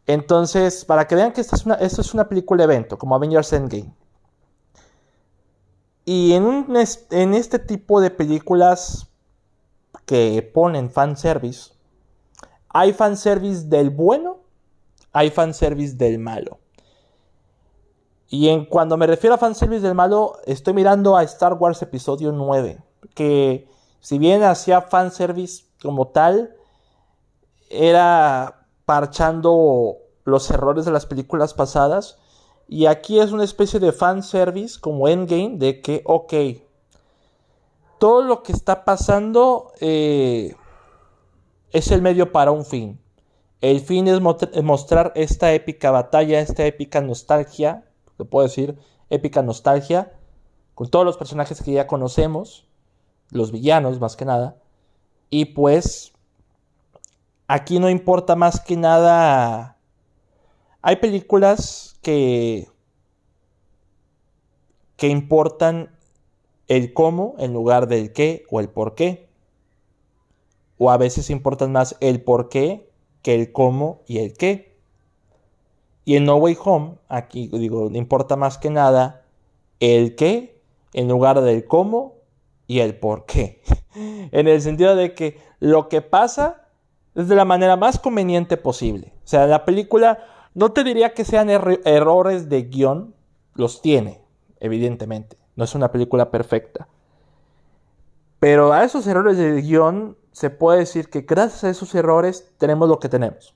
[0.06, 3.52] Entonces, para que vean que esta es una, esto es una película evento, como Avengers
[3.54, 3.93] Endgame.
[6.06, 6.78] Y en, un,
[7.12, 9.08] en este tipo de películas
[10.07, 11.73] que ponen fanservice,
[12.69, 14.37] hay fanservice del bueno,
[15.11, 16.59] hay fanservice del malo.
[18.29, 22.31] Y en cuando me refiero a fanservice del malo, estoy mirando a Star Wars Episodio
[22.31, 22.79] 9,
[23.13, 23.67] que
[23.99, 26.55] si bien hacía fanservice como tal,
[27.69, 32.17] era parchando los errores de las películas pasadas.
[32.69, 36.33] Y aquí es una especie de fanservice como Endgame de que, ok,
[37.99, 40.55] todo lo que está pasando eh,
[41.71, 42.99] es el medio para un fin.
[43.62, 47.86] El fin es mostrar esta épica batalla, esta épica nostalgia,
[48.17, 48.77] te puedo decir,
[49.10, 50.13] épica nostalgia,
[50.75, 52.67] con todos los personajes que ya conocemos
[53.31, 54.57] los villanos más que nada.
[55.29, 56.13] Y pues
[57.47, 59.77] aquí no importa más que nada.
[60.81, 62.69] Hay películas que
[64.97, 65.95] que importan
[66.67, 69.27] el cómo en lugar del qué o el por qué.
[70.77, 72.89] O a veces importan más el por qué
[73.21, 74.77] que el cómo y el qué.
[76.06, 79.25] Y en No Way Home, aquí digo, importa más que nada
[79.80, 80.62] el qué
[80.93, 82.15] en lugar del cómo
[82.67, 83.62] y el por qué.
[83.95, 86.67] en el sentido de que lo que pasa
[87.15, 89.13] es de la manera más conveniente posible.
[89.25, 93.13] O sea, la película no te diría que sean errores de guion,
[93.53, 94.21] los tiene,
[94.60, 95.38] evidentemente.
[95.57, 96.87] No es una película perfecta.
[98.39, 102.87] Pero a esos errores de guion se puede decir que gracias a esos errores tenemos
[102.87, 103.55] lo que tenemos.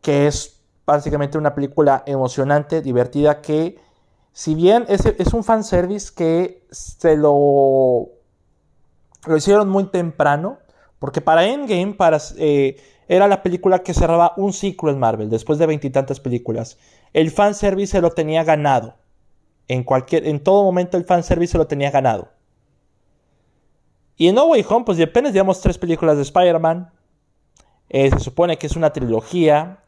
[0.00, 3.78] Que es básicamente una película emocionante, divertida, que
[4.32, 8.10] si bien es, es un fanservice que se lo,
[9.26, 10.58] lo hicieron muy temprano,
[11.00, 12.76] porque para Endgame para, eh,
[13.08, 16.78] era la película que cerraba un ciclo en Marvel, después de veintitantas películas.
[17.12, 18.94] El fanservice se lo tenía ganado.
[19.68, 22.28] En, cualquier, en todo momento el fanservice se lo tenía ganado.
[24.16, 26.90] Y en No Way Home, pues apenas llevamos tres películas de Spider-Man.
[27.88, 29.84] Eh, se supone que es una trilogía.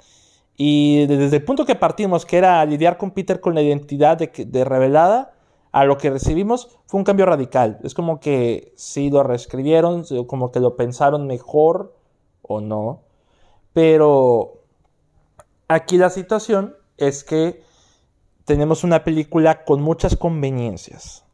[0.57, 4.65] Y desde el punto que partimos, que era lidiar con Peter con la identidad de,
[4.65, 5.33] revelada,
[5.73, 7.79] a lo que recibimos fue un cambio radical.
[7.83, 11.97] Es como que si lo reescribieron, como que lo pensaron mejor
[12.43, 13.03] o no.
[13.73, 14.63] Pero
[15.67, 17.63] aquí la situación es que
[18.51, 21.25] tenemos una película con muchas conveniencias.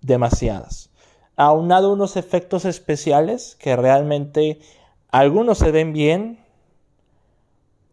[0.00, 0.90] Demasiadas.
[1.36, 4.58] Aunado unos efectos especiales que realmente
[5.12, 6.44] algunos se ven bien,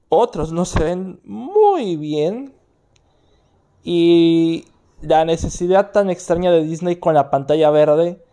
[0.10, 2.56] otros no se ven muy bien.
[3.84, 4.66] Y
[5.02, 8.26] la necesidad tan extraña de Disney con la pantalla verde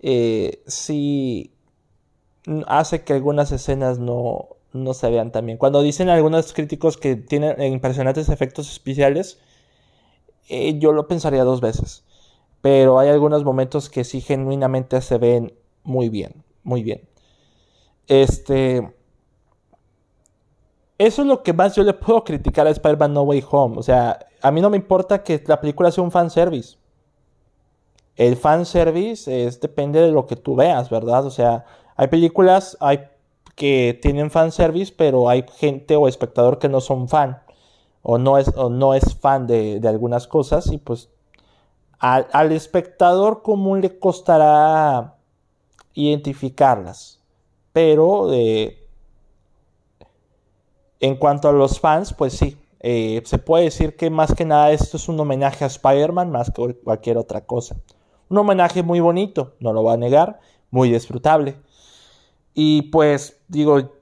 [0.00, 1.54] eh, sí
[2.66, 5.58] hace que algunas escenas no, no se vean tan bien.
[5.58, 9.38] Cuando dicen algunos críticos que tienen impresionantes efectos especiales,
[10.48, 12.04] eh, yo lo pensaría dos veces.
[12.60, 17.08] Pero hay algunos momentos que sí genuinamente se ven muy bien, muy bien.
[18.06, 18.92] Este...
[20.98, 23.76] Eso es lo que más yo le puedo criticar a Spider-Man No Way Home.
[23.78, 26.78] O sea, a mí no me importa que la película sea un fanservice.
[28.16, 31.26] El fanservice es, depende de lo que tú veas, ¿verdad?
[31.26, 33.00] O sea, hay películas hay,
[33.56, 37.42] que tienen fanservice, pero hay gente o espectador que no son fan.
[38.02, 40.70] O no es, o no es fan de, algunas cosas.
[40.70, 41.08] Y pues
[41.98, 45.16] al, espectador común le costará
[45.94, 47.18] identificarlas.
[47.72, 48.86] Pero eh,
[51.00, 54.70] en cuanto a los fans, pues sí, eh, se puede decir que más que nada
[54.70, 57.76] esto es un homenaje a Spider-Man más que cualquier otra cosa.
[58.28, 60.40] Un homenaje muy bonito, no lo voy a negar,
[60.70, 61.56] muy disfrutable.
[62.58, 63.92] Y pues digo,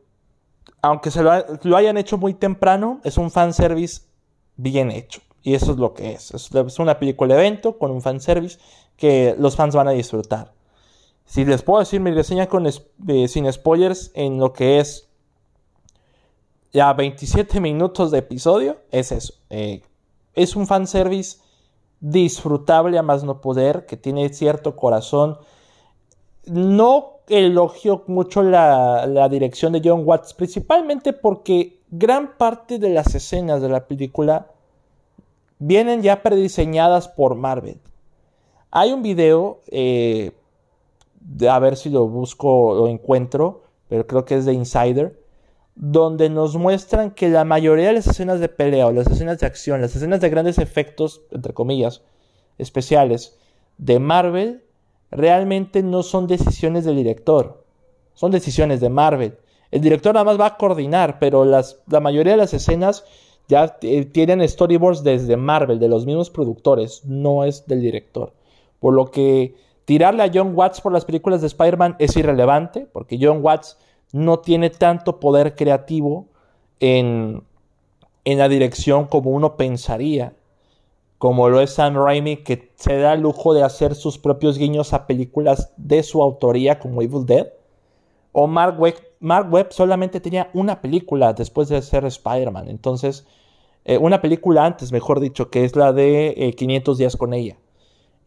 [0.80, 4.02] aunque se lo, hayan hecho muy temprano, es un fanservice
[4.56, 5.20] bien hecho.
[5.42, 6.30] Y eso es lo que es.
[6.30, 8.60] Es una película evento con un fanservice
[8.96, 10.52] que los fans van a disfrutar.
[11.24, 15.08] Si les puedo decir mi reseña con, eh, sin spoilers en lo que es
[16.72, 19.34] ya 27 minutos de episodio, es eso.
[19.50, 19.82] Eh,
[20.34, 21.38] es un fanservice
[21.98, 25.38] disfrutable a más no poder, que tiene cierto corazón.
[26.46, 33.62] No elogio mucho la, dirección de John Watts, principalmente porque gran parte de las escenas
[33.62, 34.48] de la película
[35.58, 37.80] vienen ya prediseñadas por Marvel.
[38.70, 40.32] Hay un video, eh,
[41.20, 45.18] de, a ver si lo busco o encuentro, pero creo que es de Insider,
[45.76, 49.46] donde nos muestran que la mayoría de las escenas de pelea o las escenas de
[49.46, 52.02] acción, las escenas de grandes efectos, entre comillas,
[52.58, 53.36] especiales
[53.78, 54.64] de Marvel,
[55.14, 57.64] realmente no son decisiones del director,
[58.14, 59.38] son decisiones de Marvel.
[59.70, 63.04] El director nada más va a coordinar, pero la mayoría de las escenas
[63.48, 68.32] ya tienen storyboards desde Marvel, de los mismos productores, no es del director.
[68.80, 73.18] Por lo que tirarle a John Watts por las películas de Spider-Man es irrelevante, porque
[73.20, 73.78] John Watts
[74.12, 76.26] no tiene tanto poder creativo
[76.80, 77.42] en,
[78.24, 80.34] en la dirección como uno pensaría,
[81.24, 84.92] como lo es Sam Raimi, que se da el lujo de hacer sus propios guiños
[84.92, 87.46] a películas de su autoría como Evil Dead.
[88.32, 92.68] O Mark Webb, Webb solamente tenía una película después de ser Spider-Man.
[92.68, 93.26] Entonces,
[93.86, 97.56] eh, una película antes, mejor dicho, que es la de 500 eh, días con ella.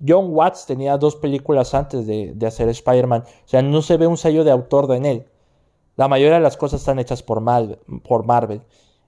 [0.04, 3.26] John Watts tenía dos películas antes de, de hacer Spider-Man.
[3.26, 5.26] O sea, no se ve un sello de autor en él.
[5.98, 8.62] La mayoría de las cosas están hechas por Marvel.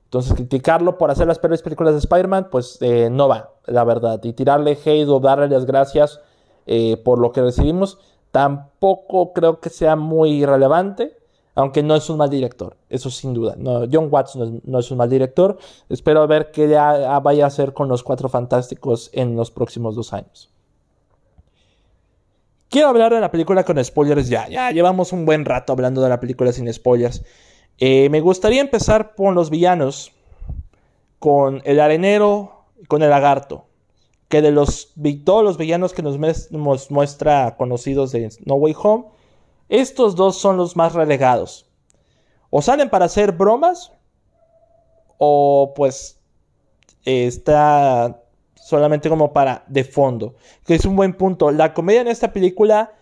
[0.09, 4.19] Entonces, criticarlo por hacer las peores películas de Spider-Man, pues eh, no va, la verdad.
[4.23, 6.19] Y tirarle hate o darle las gracias
[6.65, 7.99] eh, por lo que recibimos,
[8.31, 11.15] tampoco creo que sea muy relevante.
[11.53, 13.53] Aunque no es un mal director, eso sin duda.
[13.55, 15.59] No, John Watts no es, un mal director.
[15.89, 20.49] Espero ver qué vaya a hacer con los Cuatro Fantásticos en los próximos dos años.
[22.69, 24.47] Quiero hablar de la película con spoilers ya.
[24.47, 27.23] Ya llevamos un buen rato hablando de la película sin spoilers.
[27.79, 30.11] Eh, me gustaría empezar con los villanos.
[31.19, 33.65] con el arenero con el lagarto.
[34.29, 34.93] Que de los
[35.25, 36.17] todos los villanos que nos
[36.89, 39.05] muestra conocidos de No Way Home,
[39.69, 41.65] estos dos son los más relegados.
[42.49, 43.91] O salen para hacer bromas,
[45.17, 46.19] o pues
[47.05, 48.21] está
[48.55, 50.35] solamente como para de fondo.
[50.65, 51.51] Que es un buen punto.
[51.51, 52.93] La comedia en esta película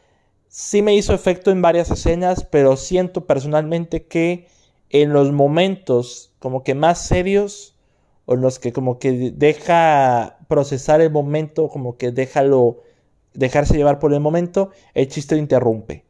[0.48, 4.48] sí me hizo efecto en varias escenas, pero siento personalmente que
[4.90, 7.76] en los momentos como que más serios
[8.26, 12.82] o en los que como que deja procesar el momento, como que déjalo
[13.34, 16.04] dejarse llevar por el momento, el chiste lo interrumpe.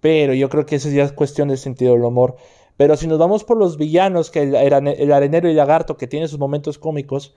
[0.00, 2.36] Pero yo creo que eso ya es cuestión del sentido del humor.
[2.76, 6.28] Pero si nos vamos por los villanos, que el, el arenero y lagarto, que tiene
[6.28, 7.34] sus momentos cómicos,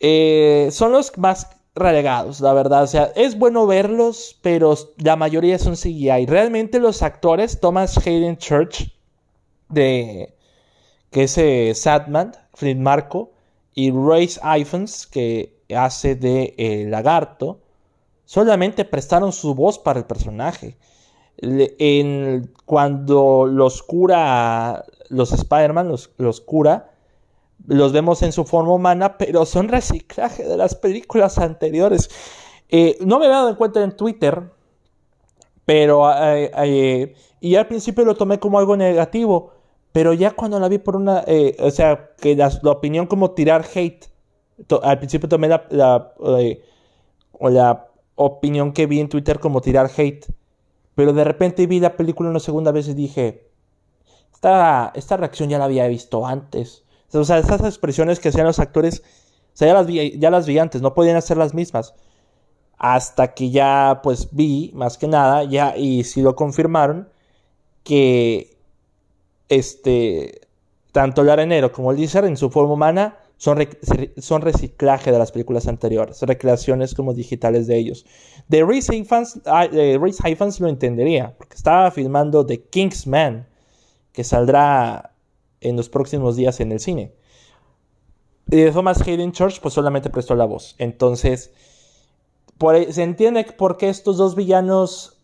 [0.00, 2.82] eh, son los más relegados, la verdad.
[2.82, 6.26] O sea, es bueno verlos, pero la mayoría son CGI.
[6.26, 8.92] Realmente los actores, Thomas Hayden Church,
[9.68, 10.34] de
[11.10, 13.32] que es eh, Sadman, Flynn Marco,
[13.74, 17.60] y Royce Ifans, que hace de eh, Lagarto,
[18.24, 20.76] solamente prestaron su voz para el personaje.
[22.64, 26.87] cuando los cura, los Spider-Man los, los cura,
[27.68, 32.08] los vemos en su forma humana, pero son reciclaje de las películas anteriores.
[32.70, 34.50] Eh, no me había dado en cuenta en Twitter,
[35.64, 36.10] pero...
[36.10, 39.52] Eh, eh, y al principio lo tomé como algo negativo,
[39.92, 41.24] pero ya cuando la vi por una...
[41.60, 44.06] o sea, que la, opinión como tirar hate.
[44.82, 46.14] al principio tomé la, la,
[47.40, 50.26] la opinión que vi en Twitter como tirar hate.
[50.94, 53.52] Pero de repente vi la película una segunda vez y dije,
[54.32, 56.87] esta, esta reacción ya la había visto antes.
[57.12, 59.02] O sea, esas expresiones que hacían los actores,
[59.54, 61.94] o sea, ya las vi, antes, no podían hacer las mismas.
[62.76, 67.08] Hasta que ya, pues, vi, más que nada, ya, y si lo confirmaron,
[67.82, 68.56] que,
[69.48, 70.48] este,
[70.92, 73.66] tanto el arenero como el Deezer en su forma humana son,
[74.18, 78.04] son reciclaje de las películas anteriores, recreaciones como digitales de ellos.
[78.48, 83.46] De Reese Ifans, ah, lo entendería, porque estaba filmando The Kingsman,
[84.12, 85.12] que saldrá
[85.60, 87.14] en los próximos días en el cine.
[88.50, 90.74] Y Thomas Hayden Church pues solamente prestó la voz.
[90.78, 91.52] Entonces,
[92.90, 95.18] se entiende por qué estos dos villanos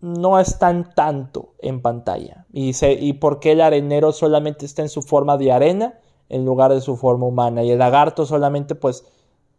[0.00, 2.46] no están tanto en pantalla.
[2.52, 6.72] Y, y por qué el arenero solamente está en su forma de arena en lugar
[6.72, 7.62] de su forma humana.
[7.62, 9.04] Y el lagarto solamente pues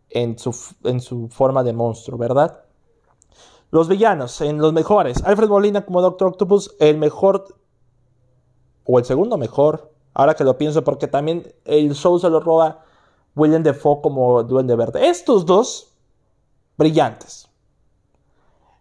[0.10, 2.62] en su, en su forma de monstruo, ¿verdad?
[3.70, 5.24] Los villanos, en los mejores.
[5.24, 7.56] Alfred Molina como Doctor Octopus, el mejor
[8.86, 12.84] o el segundo mejor Ahora que lo pienso, porque también el show se lo roba
[13.36, 15.10] William Defoe como Duende Verde.
[15.10, 15.94] Estos dos,
[16.76, 17.48] brillantes.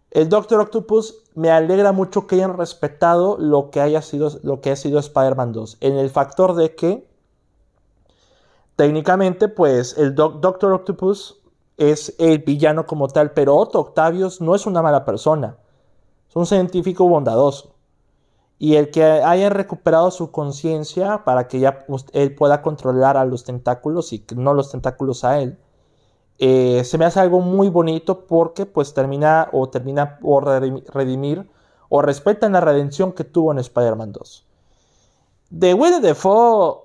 [0.09, 4.71] El Doctor Octopus me alegra mucho que hayan respetado lo que haya sido, lo que
[4.71, 5.77] ha sido Spider-Man 2.
[5.81, 7.07] En el factor de que,
[8.75, 11.39] técnicamente, pues el Doctor Octopus
[11.77, 15.55] es el villano como tal, pero Otto Octavius no es una mala persona.
[16.27, 17.76] Es un científico bondadoso
[18.59, 23.43] y el que haya recuperado su conciencia para que ya él pueda controlar a los
[23.43, 25.59] tentáculos y no los tentáculos a él.
[26.39, 31.49] Eh, se me hace algo muy bonito porque pues termina o termina por redimir
[31.89, 34.45] o respeta la redención que tuvo en Spider-Man 2.
[35.49, 36.81] De Willem Dafoe,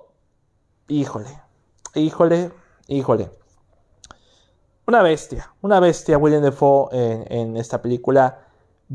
[0.87, 1.41] híjole,
[1.95, 2.51] híjole,
[2.87, 3.31] híjole.
[4.85, 8.42] Una bestia, una bestia Willem Dafoe en, en esta película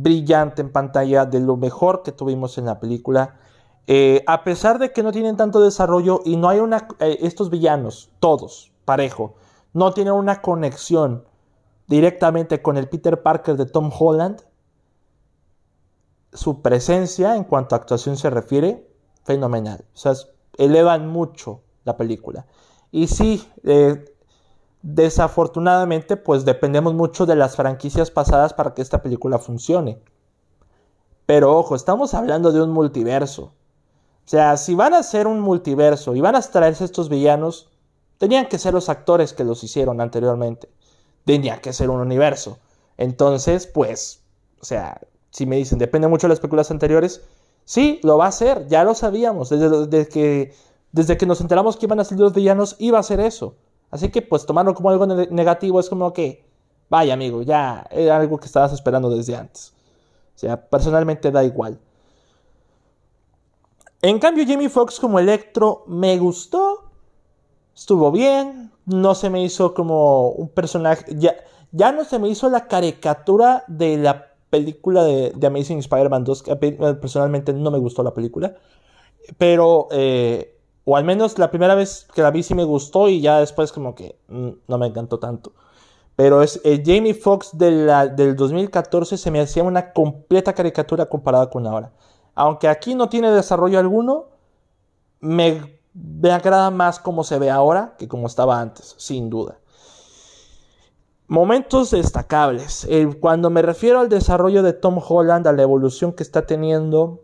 [0.03, 3.37] brillante en pantalla, de lo mejor que tuvimos en la película.
[3.87, 6.89] Eh, a pesar de que no tienen tanto desarrollo y no hay una...
[7.01, 9.35] Eh, estos villanos, todos, parejo,
[9.73, 11.25] no tienen una conexión
[11.87, 14.43] directamente con el Peter Parker de Tom Holland,
[16.33, 18.87] su presencia en cuanto a actuación se refiere,
[19.25, 19.85] fenomenal.
[19.95, 20.13] O sea,
[20.59, 22.47] elevan mucho la película.
[22.91, 24.05] Y sí, eh,
[24.83, 30.01] Desafortunadamente, pues dependemos mucho de las franquicias pasadas para que esta película funcione.
[31.27, 33.43] Pero ojo, estamos hablando de un multiverso.
[34.29, 37.71] O sea, si van a hacer un multiverso y van a traerse estos villanos,
[38.19, 40.69] tenían que ser los actores que los hicieron anteriormente.
[41.25, 42.59] Tenía que ser un universo.
[42.99, 44.23] Entonces, pues,
[44.61, 45.01] o sea,
[45.31, 47.23] si me dicen, depende mucho de las películas anteriores,
[47.65, 49.51] sí, lo va a hacer, ya lo sabíamos.
[49.51, 50.55] Desde, que,
[50.93, 53.55] desde que nos enteramos que iban a ser los villanos, iba a ser eso.
[53.91, 56.45] Así que pues tomarlo como algo negativo es como que,
[56.89, 59.73] vaya amigo, ya era algo que estabas esperando desde antes.
[60.35, 61.81] O sea, personalmente da igual.
[64.01, 66.85] En cambio, Jamie Foxx como Electro me gustó.
[67.75, 68.71] Estuvo bien.
[68.87, 71.05] No se me hizo como un personaje.
[71.17, 71.35] Ya,
[71.73, 76.43] ya no se me hizo la caricatura de la película de, Amazing Spider-Man 2.
[76.45, 78.55] Que personalmente no me gustó la película.
[79.37, 80.58] Pero eh,
[80.91, 83.73] O al menos la primera vez que la vi sí me gustó y ya después
[83.73, 85.53] como que mm, no me encantó tanto.
[86.17, 91.67] Pero es el Jamie Foxx del 2014 se me hacía una completa caricatura comparada con
[91.67, 91.93] ahora.
[92.35, 94.29] Aunque aquí no tiene desarrollo alguno,
[95.21, 99.59] me, me agrada más como se ve ahora que como estaba antes, sin duda.
[101.27, 102.89] Momentos destacables.
[103.21, 107.21] cuando me refiero al desarrollo de Tom Holland, a la evolución que está teniendo,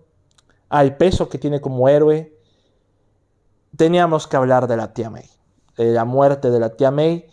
[0.68, 2.33] al peso que tiene como héroe,
[3.76, 5.28] teníamos que hablar de la tía May.
[5.76, 7.26] De la muerte de la tía May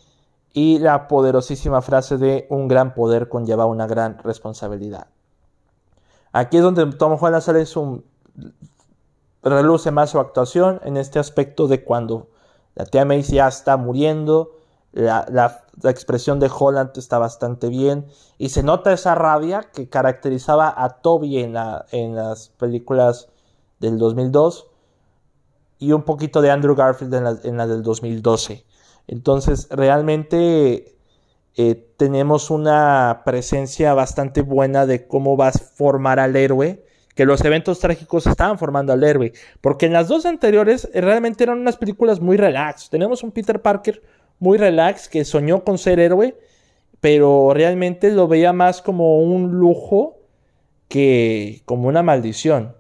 [0.53, 5.07] y la poderosísima frase de un gran poder conlleva una gran responsabilidad.
[6.31, 8.03] Aquí es donde Tom Holland sale su,
[9.43, 12.29] reluce más su actuación en este aspecto de cuando
[12.75, 14.57] la tía May ya está muriendo,
[14.91, 18.05] la, expresión de Holland está bastante bien
[18.37, 21.55] y se nota esa rabia que caracterizaba a Toby en,
[21.91, 23.29] en las películas
[23.79, 24.70] del 2002
[25.81, 28.63] y un poquito de Andrew Garfield en la, del 2012.
[29.07, 30.95] Entonces, realmente
[31.57, 37.43] eh, tenemos una presencia bastante buena de cómo vas a formar al héroe, que los
[37.43, 41.77] eventos trágicos estaban formando al héroe, porque en las dos anteriores eh, realmente eran unas
[41.77, 42.91] películas muy relax.
[42.91, 44.03] Tenemos un Peter Parker
[44.37, 46.37] muy relax que soñó con ser héroe,
[46.99, 50.19] pero realmente lo veía más como un lujo
[50.87, 52.75] que como una maldición.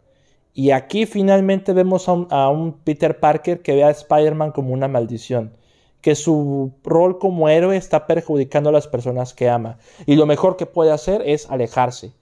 [0.53, 5.55] Y aquí finalmente vemos a un, Peter Parker que ve a Spider-Man como una maldición
[6.01, 9.77] que su rol como héroe está perjudicando a las personas que ama.
[10.05, 12.13] Y lo mejor que puede hacer es alejarse,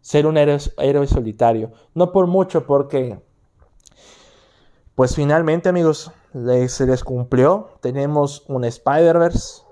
[0.00, 1.72] ser un héroe, solitario.
[1.94, 3.18] No por mucho, porque,
[4.94, 7.70] pues finalmente amigos, se les cumplió.
[7.80, 9.62] Tenemos un Spider-Verse.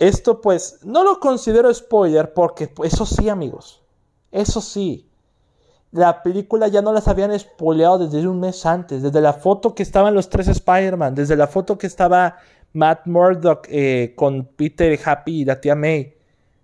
[0.00, 3.82] Esto pues no lo considero spoiler porque pues, eso sí amigos,
[4.32, 5.08] eso sí.
[5.94, 9.84] La película ya no las habían spoileado desde un mes antes, desde la foto que
[9.84, 12.38] estaban los tres Spider-Man, desde la foto que estaba
[12.72, 16.16] Matt Murdock eh, con Peter Happy y la tía May.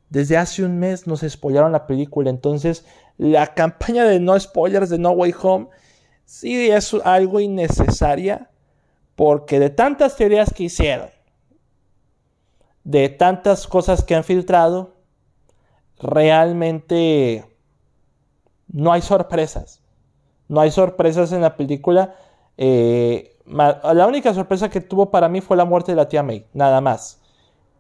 [0.09, 2.29] Desde hace un mes nos spoilaron la película.
[2.29, 2.85] Entonces,
[3.19, 5.69] la campaña de no spoilers de No Way Home
[6.25, 8.51] sí es algo innecesaria.
[9.15, 11.11] Porque de tantas teorías que hicieron,
[12.83, 14.97] de tantas cosas que han filtrado,
[16.01, 17.50] realmente
[18.73, 19.83] no hay sorpresas.
[20.49, 22.15] No hay sorpresas en la película.
[22.57, 26.47] Eh, la única sorpresa que tuvo para mí fue la muerte de la tía May,
[26.53, 27.21] nada más.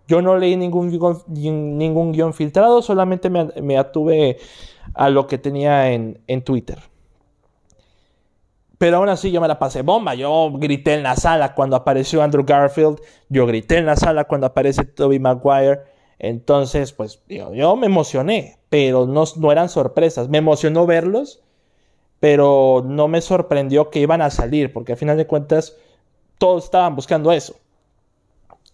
[0.09, 0.91] Yo no leí ningún,
[1.28, 4.38] ningún guion filtrado, solamente me, atuve
[4.95, 6.78] a lo que tenía en, en Twitter.
[8.76, 10.14] Pero aún así yo me la pasé bomba.
[10.14, 12.99] Yo grité en la sala cuando apareció Andrew Garfield.
[13.28, 15.80] Yo grité en la sala cuando aparece Toby Maguire.
[16.18, 18.60] Entonces, pues yo me emocioné.
[18.71, 20.31] Pero no, eran sorpresas.
[20.31, 21.43] Me emocionó verlos
[22.21, 25.77] pero no me sorprendió que iban a salir, porque al final de cuentas
[26.39, 27.57] todos estaban buscando eso.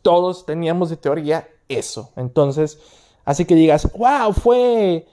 [0.03, 2.11] Todos teníamos de teoría eso.
[2.17, 2.79] Entonces,
[3.25, 5.07] así que digas, wow, fue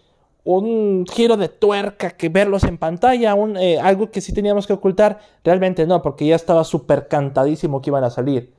[0.44, 4.74] un giro de tuerca que verlos en pantalla, un, eh, algo que sí teníamos que
[4.74, 8.52] ocultar, realmente no, porque ya estaba súper cantadísimo que iban a salir.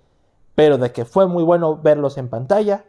[0.54, 2.84] Pero de que fue muy bueno verlos en pantalla,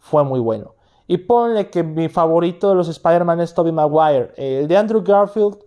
[0.00, 0.75] fue muy bueno.
[1.06, 4.32] Y ponle que mi favorito de los Spider-Man es Tobey Maguire.
[4.36, 5.58] El de Andrew Garfield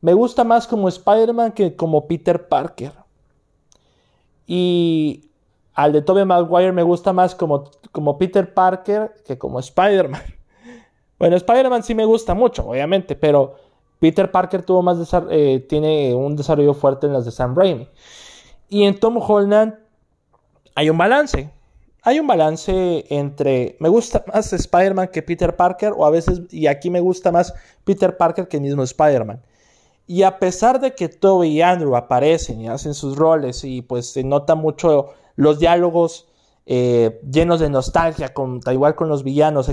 [0.00, 2.92] me gusta más como Spider-Man que como Peter Parker.
[4.46, 5.30] Y
[5.74, 10.22] al de Tobey Maguire me gusta más como, como Peter Parker que como Spider-Man.
[11.18, 13.56] Bueno, Spider-Man sí me gusta mucho, obviamente, pero
[13.98, 14.98] Peter Parker tuvo más
[15.30, 17.88] eh, tiene un desarrollo fuerte en las de Sam Raimi.
[18.68, 19.74] Y en Tom Holland
[20.74, 21.50] hay un balance.
[22.02, 26.66] Hay un balance entre me gusta más Spider-Man que Peter Parker, o a veces, y
[26.66, 27.52] aquí me gusta más
[27.84, 29.42] Peter Parker que el mismo Spider-Man.
[30.06, 34.06] Y a pesar de que Toby y Andrew aparecen y hacen sus roles y pues
[34.10, 36.26] se nota mucho los diálogos
[36.70, 39.70] eh, llenos de nostalgia, con, igual con los villanos,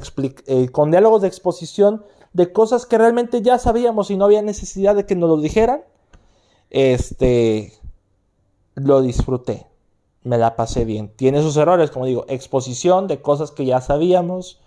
[0.47, 4.95] eh, con diálogos de exposición de cosas que realmente ya sabíamos y no había necesidad
[4.95, 5.81] de que nos lo dijeran,
[6.69, 7.73] este,
[8.75, 9.67] lo disfruté,
[10.25, 11.09] me la pasé bien.
[11.15, 14.59] Tiene sus errores, como digo, exposición de cosas que ya sabíamos,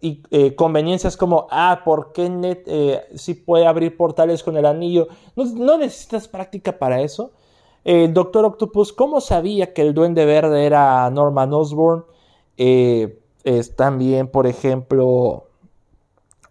[0.00, 4.66] y eh, conveniencias como, ah, ¿por qué Net eh, si puede abrir portales con el
[4.66, 5.06] anillo?
[5.36, 7.30] No, necesitas práctica para eso.
[7.84, 12.04] El Doctor Octopus, ¿cómo sabía que el Duende Verde era Norman Osborn?
[12.56, 15.44] Eh, es también, por ejemplo,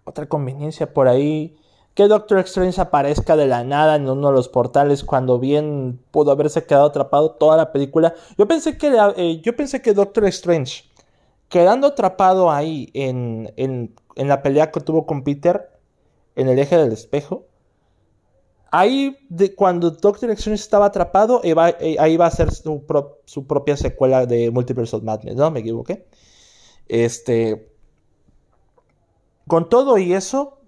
[0.06, 1.58] otra conveniencia por ahí.
[1.94, 6.32] Que Doctor Strange aparezca de la nada en uno de los portales cuando bien pudo
[6.32, 8.14] haberse quedado atrapado toda la película.
[8.38, 10.86] Yo pensé que, yo pensé que Doctor Strange
[11.50, 15.70] quedando atrapado ahí en, en, la pelea que tuvo con Peter,
[16.36, 17.46] en el eje del espejo,
[18.74, 22.86] Ahí, de, cuando Doctor Strange estaba atrapado, eh, ahí va a ser su,
[23.46, 25.52] propia secuela de Multiverse of Madness, ¿no?
[25.52, 26.08] Me equivoqué.
[26.88, 27.70] Este.
[29.46, 30.61] Con todo y eso,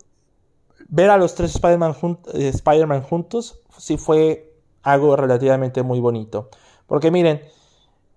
[0.93, 1.95] ver a los tres Spider-Man
[2.35, 6.49] Spider juntos sí fue algo relativamente muy bonito.
[6.85, 7.41] Porque miren,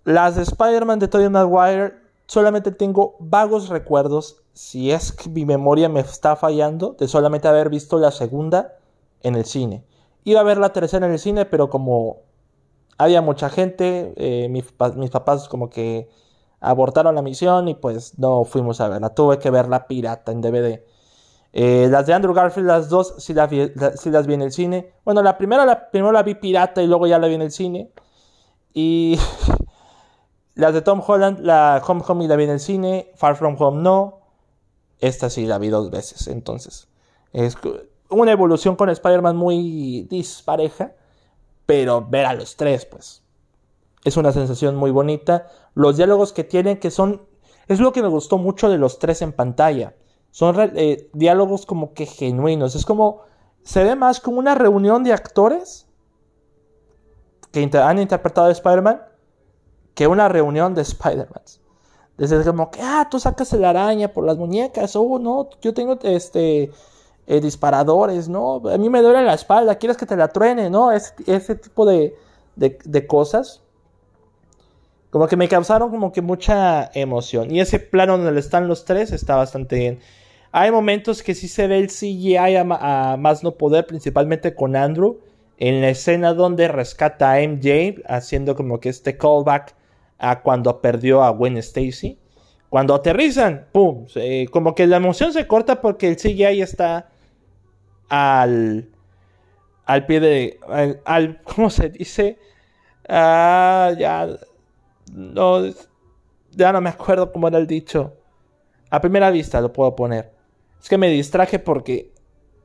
[0.04, 1.94] las de Spider-Man de Tobey Maguire
[2.26, 7.70] solamente tengo vagos recuerdos, si es que mi memoria me está fallando, de solamente haber
[7.70, 8.74] visto la segunda
[9.22, 9.82] en el cine.
[10.24, 12.18] Iba a ver la tercera en el cine, pero como
[12.98, 14.64] había mucha gente, eh, mis,
[15.10, 16.10] papás como que
[16.60, 19.14] abortaron la misión y pues no fuimos a verla.
[19.14, 20.82] Tuve que ver la pirata en DVD.
[21.58, 24.92] Eh, las de Andrew Garfield, las dos, sí las, vi, las vi en el cine.
[25.06, 27.50] Bueno, la primera la, primero la vi pirata y luego ya la vi en el
[27.50, 27.90] cine.
[28.74, 29.18] Y
[30.54, 34.20] las de Tom Holland, la Homecoming la vi en el cine, Far From Home no.
[34.98, 36.28] Esta sí la vi dos veces.
[36.28, 36.88] Entonces,
[37.32, 37.56] es
[38.10, 40.92] una evolución con Spider-Man muy dispareja,
[41.64, 43.22] pero ver a los tres, pues,
[44.04, 45.46] es una sensación muy bonita.
[45.72, 47.22] Los diálogos que tienen, que son,
[47.66, 49.94] es lo que me gustó mucho de los tres en pantalla.
[50.36, 52.74] Son eh, diálogos como que genuinos.
[52.74, 53.22] Es como,
[53.62, 55.86] se ve más como una reunión de actores
[57.52, 59.00] que han interpretado a Spider-Man
[59.94, 61.40] que una reunión de Spider-Man.
[62.18, 65.98] Desde como que, ah, tú sacas la araña por las muñecas, oh, no, yo tengo
[66.02, 66.70] este
[67.26, 68.60] eh, disparadores, ¿no?
[68.68, 70.92] A mí me duele la espalda, quieres que te la truene, ¿no?
[70.92, 72.14] Ese, tipo de,
[72.56, 73.62] de, cosas.
[75.08, 77.50] Como que me causaron como que mucha emoción.
[77.50, 80.00] Y ese plano donde están los tres está bastante bien.
[80.58, 85.20] Hay momentos que sí se ve el CGI a, más no poder, principalmente con Andrew.
[85.58, 89.74] En la escena donde rescata a MJ, haciendo como que este callback
[90.16, 92.18] a cuando perdió a Gwen Stacy.
[92.70, 94.06] Cuando aterrizan, ¡pum!
[94.50, 97.10] como que la emoción se corta porque el CGI está
[98.08, 98.88] al,
[99.84, 100.60] al pie de,
[101.04, 102.38] al, ¿cómo se dice?
[103.06, 104.26] Ah, ya,
[105.12, 105.66] no,
[106.52, 108.14] ya no me acuerdo cómo era el dicho.
[108.88, 110.35] A primera vista lo puedo poner.
[110.80, 112.12] Es que me distraje porque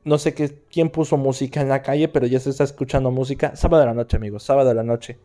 [0.04, 0.34] no sé
[0.70, 3.56] quién puso música en la calle, pero ya se está escuchando música.
[3.56, 5.18] Sábado de la noche, amigos, sábado de la noche.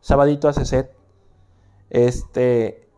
[0.00, 0.92] Sabadito hace set.
[1.90, 2.88] Este,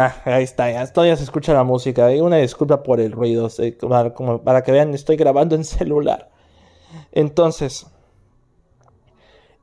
[0.00, 2.06] Ah, ahí está, todavía se escucha la música.
[2.22, 3.48] Una disculpa por el ruido,
[4.44, 6.30] para que vean, estoy grabando en celular.
[7.10, 7.84] Entonces,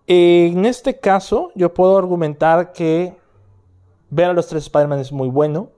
[0.08, 3.16] en este caso, yo puedo argumentar que
[4.10, 5.70] ver a los tres Spider-Man es muy bueno,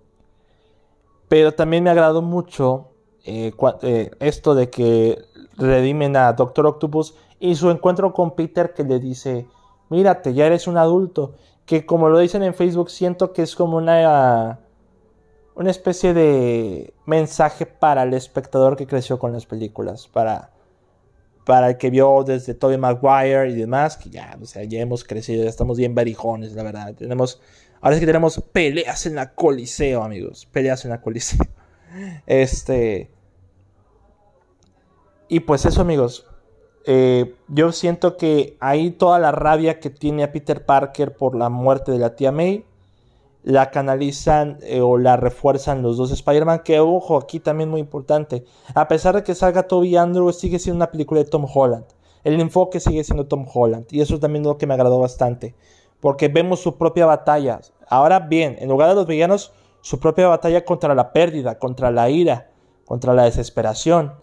[1.28, 2.90] pero también me agradó mucho
[3.26, 5.20] eh, eh, esto de que
[5.58, 9.48] redimen a Doctor Octopus y su encuentro con Peter que le dice,
[9.90, 11.34] mírate, ya eres un adulto
[11.66, 14.60] que como lo dicen en Facebook, siento que es como una,
[15.54, 20.52] una especie de mensaje para el espectador que creció con las películas, para,
[21.46, 25.04] para el que vio desde Tobey Maguire y demás, que ya, o sea, ya hemos
[25.04, 26.96] crecido, ya estamos bien barijones, la verdad.
[26.96, 27.42] Tenemos,
[27.82, 31.46] ahora es que tenemos peleas en la Coliseo, amigos, peleas en la Coliseo.
[32.26, 33.12] Este...
[35.30, 36.26] Y pues eso, amigos.
[36.86, 41.50] Eh, yo siento que ahí toda la rabia que tiene a Peter Parker por la
[41.50, 42.64] muerte de la tía May,
[43.44, 48.46] la canalizan eh, o la refuerzan los dos Spider-Man, que ojo, aquí también muy importante,
[48.74, 51.86] a pesar de que salga Toby Andrew, sigue siendo una película de Tom Holland,
[52.24, 55.56] el enfoque sigue siendo Tom Holland, y eso también es lo que me agradó bastante,
[56.00, 60.66] porque vemos su propia batalla, ahora bien, en lugar de los villanos, su propia batalla
[60.66, 62.50] contra la pérdida, contra la ira,
[62.86, 64.14] contra la desesperación,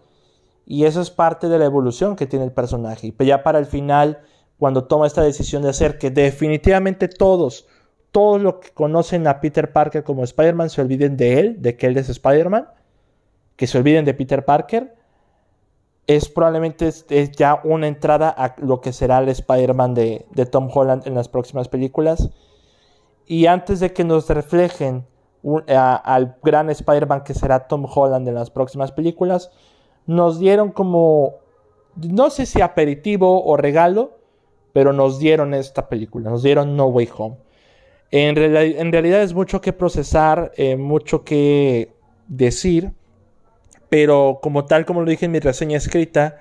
[0.65, 3.07] y eso es parte de la evolución que tiene el personaje.
[3.07, 4.19] Y ya para el final,
[4.57, 7.67] cuando toma esta decisión de hacer que definitivamente todos,
[8.11, 11.87] todos los que conocen a Peter Parker como Spider-Man se olviden de él, de que
[11.87, 12.67] él es Spider-Man,
[13.55, 14.95] que se olviden de Peter Parker,
[16.07, 21.07] es probablemente es, ya una entrada a lo que será el Spider-Man de, Tom Holland
[21.07, 22.29] en las próximas películas.
[23.25, 25.05] Y antes de que nos reflejen
[25.67, 29.51] al gran Spider-Man que será Tom Holland en las próximas películas,
[30.05, 31.35] nos dieron como,
[31.95, 34.19] no sé si aperitivo o regalo,
[34.73, 37.37] pero nos dieron esta película, nos dieron No Way Home.
[38.11, 41.95] En, realidad es mucho que procesar, eh, mucho que
[42.27, 42.93] decir,
[43.89, 46.37] pero como tal como lo dije en mi reseña escrita,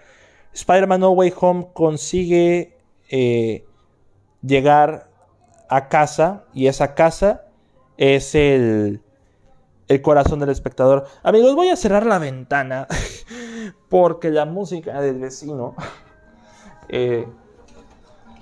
[0.53, 2.79] Spider-Man No Way Home consigue
[3.11, 3.65] eh,
[4.43, 5.09] llegar
[5.69, 7.47] a casa y esa casa
[7.97, 9.03] es el,
[10.03, 11.07] corazón del espectador.
[11.23, 12.87] Amigos, voy a cerrar la ventana
[13.89, 15.75] porque la música del vecino,
[16.89, 17.27] eh,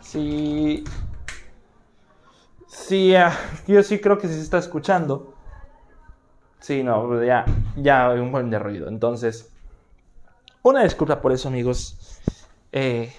[0.01, 0.85] sí,
[2.67, 3.33] sí, ah,
[3.67, 5.32] yo sí creo que se está escuchando.
[6.63, 7.45] Sí, no, ya,
[7.77, 8.89] ya hay un buen de ruido.
[8.89, 9.51] Entonces,
[10.63, 12.21] Una disculpa por eso, amigos.
[12.71, 13.13] Eh,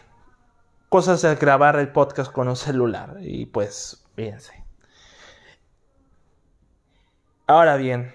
[0.88, 3.18] cosas de grabar el podcast con un celular.
[3.20, 4.54] Y pues, fíjense.
[7.48, 8.14] Ahora bien,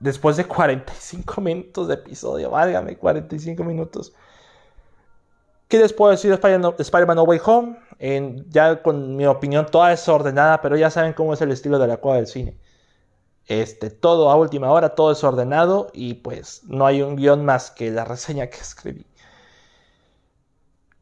[0.00, 4.12] después de 45 minutos de episodio, válgame, 45 minutos.
[5.68, 7.78] ¿Qué les puedo decir de Spider-Man No Way Home?
[8.50, 11.96] ya con mi opinión toda desordenada, pero ya saben cómo es el estilo de la
[11.98, 12.58] cueva del cine.
[13.50, 17.90] Este, todo a última hora, todo desordenado y pues no hay un guion más que
[17.90, 19.04] la reseña que escribí.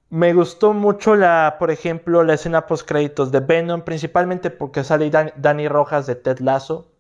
[0.09, 5.11] Me gustó mucho la, por ejemplo, la escena post créditos de Venom, principalmente porque sale
[5.11, 6.91] Danny Rojas de Ted Lasso.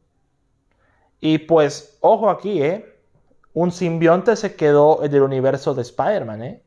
[1.18, 3.00] Y pues, ojo aquí, ¿eh?
[3.54, 6.62] Un simbionte se quedó en el universo de Spider-Man, ¿eh?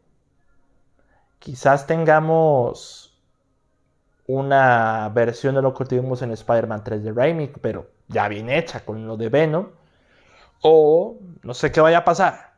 [1.38, 3.16] Quizás tengamos
[4.26, 8.82] una versión de lo que tuvimos en Spider-Man 3 de Raimi, pero ya bien hecha
[8.86, 9.68] con lo de Venom.
[10.62, 12.54] O no sé qué vaya a pasar.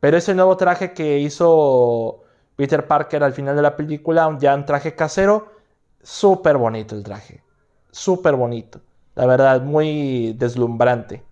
[0.00, 2.24] Pero ese nuevo traje que hizo
[2.56, 5.52] Peter Parker al final de la película, ya un traje casero,
[6.02, 7.42] súper bonito el traje.
[7.90, 8.80] Súper bonito.
[9.14, 11.22] La verdad, muy deslumbrante.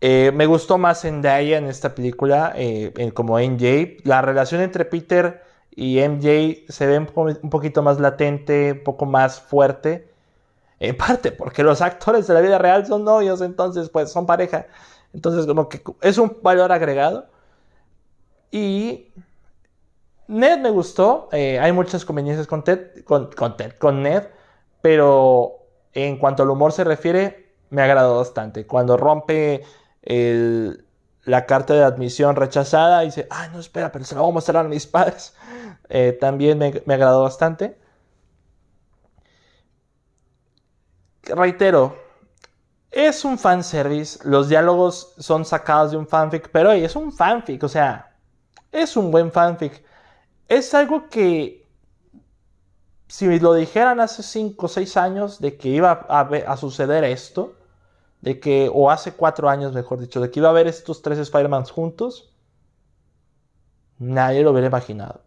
[0.00, 3.98] Eh, me gustó más Zendaya en esta película, eh, como MJ.
[4.04, 5.42] La relación entre Peter
[5.74, 10.08] y MJ se ve un poquito más latente, un poco más fuerte.
[10.78, 14.66] En parte porque los actores de la vida real son novios, entonces pues son pareja.
[15.12, 17.28] Entonces como que es un valor agregado.
[18.50, 19.12] Y
[20.28, 21.28] Ned me gustó.
[21.32, 23.30] Eh, hay muchas conveniencias con Ted, con,
[23.78, 24.24] con Ned.
[24.82, 28.66] Pero en cuanto al humor se refiere, me agradó bastante.
[28.66, 29.64] Cuando rompe
[31.24, 34.34] la carta de admisión rechazada y dice, ah, no, espera, pero se la voy a
[34.34, 35.34] mostrar a mis padres.
[35.88, 37.78] Eh, también me, me agradó bastante.
[41.34, 41.96] Reitero,
[42.90, 47.68] es un fanservice, los diálogos son sacados de un fanfic, pero es un fanfic, o
[47.68, 48.16] sea,
[48.72, 49.84] es un buen fanfic.
[50.48, 51.66] Es algo que,
[53.08, 57.54] si lo dijeran hace 5 o 6 años de que iba a, suceder esto,
[58.20, 61.18] de que, o hace 4 años mejor dicho, de que iba a haber estos tres
[61.18, 62.32] Spider-Man juntos,
[63.98, 65.22] nadie lo hubiera imaginado.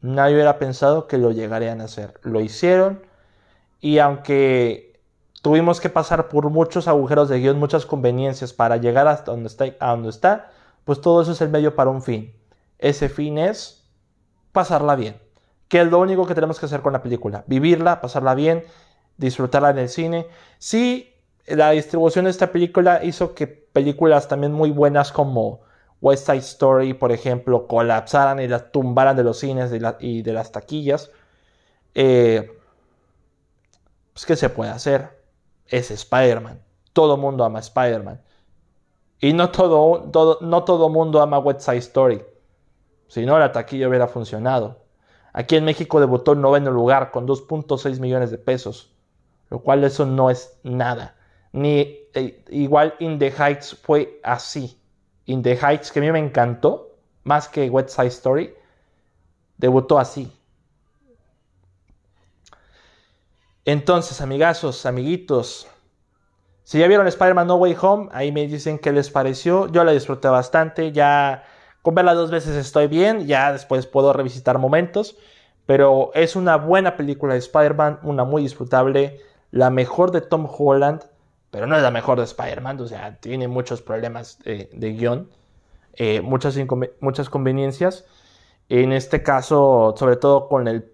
[0.00, 2.18] Nadie hubiera pensado que lo llegarían a hacer.
[2.22, 3.02] Lo hicieron
[3.80, 4.91] y aunque
[5.42, 9.66] Tuvimos que pasar por muchos agujeros de guion, muchas conveniencias para llegar hasta donde está,
[9.80, 10.52] a donde está,
[10.84, 12.32] pues todo eso es el medio para un fin.
[12.78, 13.84] Ese fin es
[14.52, 15.20] pasarla bien,
[15.66, 18.64] que es lo único que tenemos que hacer con la película, vivirla, pasarla bien,
[19.16, 20.28] disfrutarla en el cine.
[20.58, 21.12] Sí,
[21.46, 25.60] la distribución de esta película hizo que películas también muy buenas como
[26.00, 30.52] West Side Story, por ejemplo, colapsaran y las tumbaran de los cines y de las
[30.52, 31.10] taquillas.
[31.94, 32.58] Eh,
[34.12, 35.21] pues, ¿qué se puede hacer?
[35.72, 36.62] Es Spider-Man.
[36.92, 38.20] Todo mundo ama Spider-Man.
[39.18, 42.22] Y no todo, no todo mundo ama West Side Story.
[43.08, 44.82] Si no, la taquilla hubiera funcionado.
[45.32, 48.94] Aquí en México debutó en noveno lugar con 2.6 millones de pesos.
[49.48, 51.16] Lo cual eso no es nada.
[51.52, 54.78] Ni eh, igual In the Heights fue así.
[55.26, 58.54] In the Heights, que a mí me encantó, más que West Side Story,
[59.56, 60.30] debutó así.
[63.64, 65.68] Entonces, amigazos, amiguitos,
[66.64, 69.70] si ya vieron Spider-Man No Way Home, ahí me dicen qué les pareció.
[69.70, 71.44] Yo la disfruté bastante, ya
[71.82, 75.16] con verla dos veces estoy bien, ya después puedo revisitar momentos,
[75.66, 81.04] pero es una buena película de Spider-Man, una muy disfrutable, la mejor de Tom Holland,
[81.50, 85.28] pero no es la mejor de Spider-Man, o sea, tiene muchos problemas de, guion,
[85.94, 86.58] eh, muchas,
[87.00, 88.06] muchas conveniencias.
[88.68, 90.91] En este caso, sobre todo con el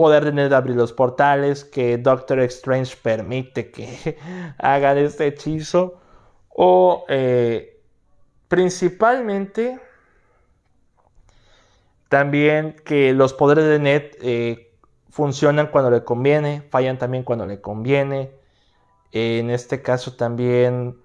[0.00, 4.16] poder tener abrir los portales, que Doctor Strange permite que
[4.58, 6.00] hagan este hechizo,
[6.48, 7.82] o eh,
[8.48, 9.78] principalmente
[12.08, 14.74] también que los poderes de Ned eh,
[15.10, 18.32] funcionan cuando le conviene, fallan también cuando le conviene.
[19.12, 20.96] en este caso también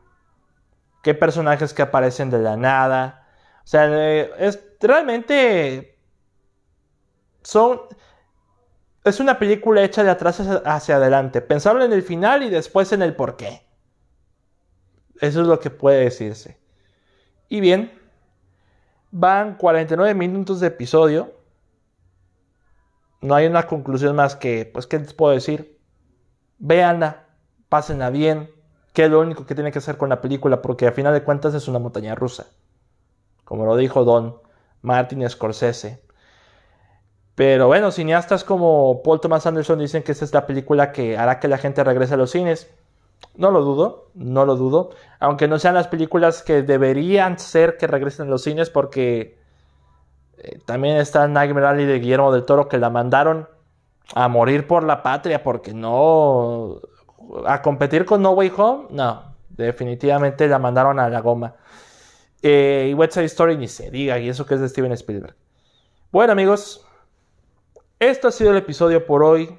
[1.04, 3.28] qué personajes que aparecen de la nada.
[3.66, 5.98] O sea, eh, es realmente
[7.44, 7.82] son
[9.06, 11.42] es una película hecha de atrás hacia adelante.
[11.42, 13.62] Pensarlo en el final y después en el por qué.
[15.22, 16.60] Eso es lo que puede decirse.
[17.48, 17.92] Y bien,
[19.12, 21.34] van 49 minutos de episodio.
[23.22, 25.80] No hay una conclusión más que, pues, ¿qué les puedo decir?
[26.58, 27.28] Véanla,
[27.70, 28.50] pásenla bien,
[28.94, 31.24] que es lo único que tiene que hacer con la película, porque a final de
[31.24, 32.48] cuentas es una montaña rusa.
[33.44, 34.42] Como lo dijo Don
[34.82, 36.05] Martin Scorsese.
[37.36, 41.40] Pero bueno, cineastas como Paul Thomas Anderson dicen que esta es la película que hará
[41.40, 42.72] que la gente regrese a los cines.
[43.36, 44.92] No lo dudo, no lo dudo.
[45.20, 49.38] Aunque no sean las películas que deberían ser que regresen a los cines porque
[50.38, 53.50] eh, también está Nightmare Alley de Guillermo del Toro que la mandaron
[54.14, 56.80] a morir por la patria porque no...
[57.46, 59.36] A competir con No Way Home, no.
[59.50, 61.56] Definitivamente la mandaron a la goma.
[62.42, 65.36] Eh, y West Side Story ni se diga, y eso que es de Steven Spielberg.
[66.12, 66.86] Bueno amigos,
[68.00, 69.58] esto ha sido el episodio por hoy.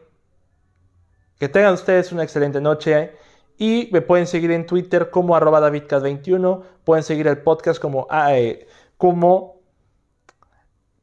[1.38, 3.12] Que tengan ustedes una excelente noche.
[3.58, 6.62] Y me pueden seguir en Twitter como arroba davidcast21.
[6.84, 8.66] Pueden seguir el podcast como, ah, eh,
[8.98, 9.60] como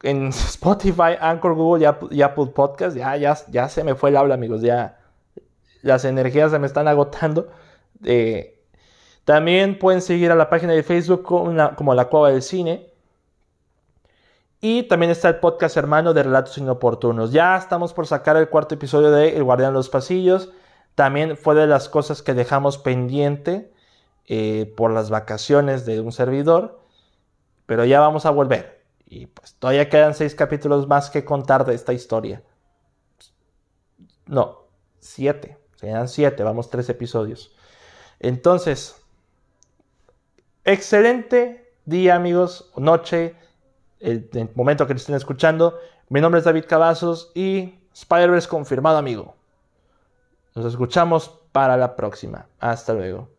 [0.04, 2.96] en Spotify, Anchor, Google y Apple, Podcast.
[2.96, 4.62] Ya, ya, ya se me fue el habla, amigos.
[4.62, 5.00] Ya
[5.82, 7.50] las energías se me están agotando.
[8.04, 8.60] Eh,
[9.26, 12.93] también pueden seguir a la página de Facebook como la, como la Cueva del Cine.
[14.66, 17.34] Y también está el podcast hermano de Relatos Inoportunos.
[17.34, 20.54] Ya estamos por sacar el cuarto episodio de El Guardián de los Pasillos.
[20.96, 23.74] También fue de las cosas que dejamos pendiente
[24.26, 26.80] eh, por las vacaciones de un servidor.
[27.66, 28.86] Pero ya vamos a volver.
[29.06, 32.42] Y pues todavía quedan seis capítulos más que contar de esta historia.
[34.28, 34.68] No,
[35.00, 35.58] siete.
[35.78, 37.54] Quedan siete, vamos tres episodios.
[38.22, 38.96] Entonces,
[40.64, 43.36] excelente día amigos, noche,
[44.04, 45.80] el, el momento que estén escuchando.
[46.10, 49.36] Mi nombre es David Cavazos y Spider-Verse confirmado amigo.
[50.56, 52.46] Nos escuchamos para la próxima.
[52.60, 53.30] Hasta luego.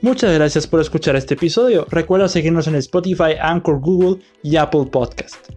[0.00, 1.86] Muchas gracias por escuchar este episodio.
[1.88, 5.50] Recuerda seguirnos en Spotify, Anchor, Google y Apple Podcast.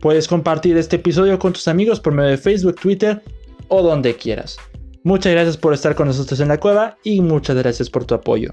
[0.00, 3.22] Puedes compartir este episodio con tus amigos por medio de Facebook, Twitter
[3.68, 4.56] o donde quieras.
[5.04, 8.52] Muchas gracias por estar con nosotros en la cueva y muchas gracias por tu apoyo.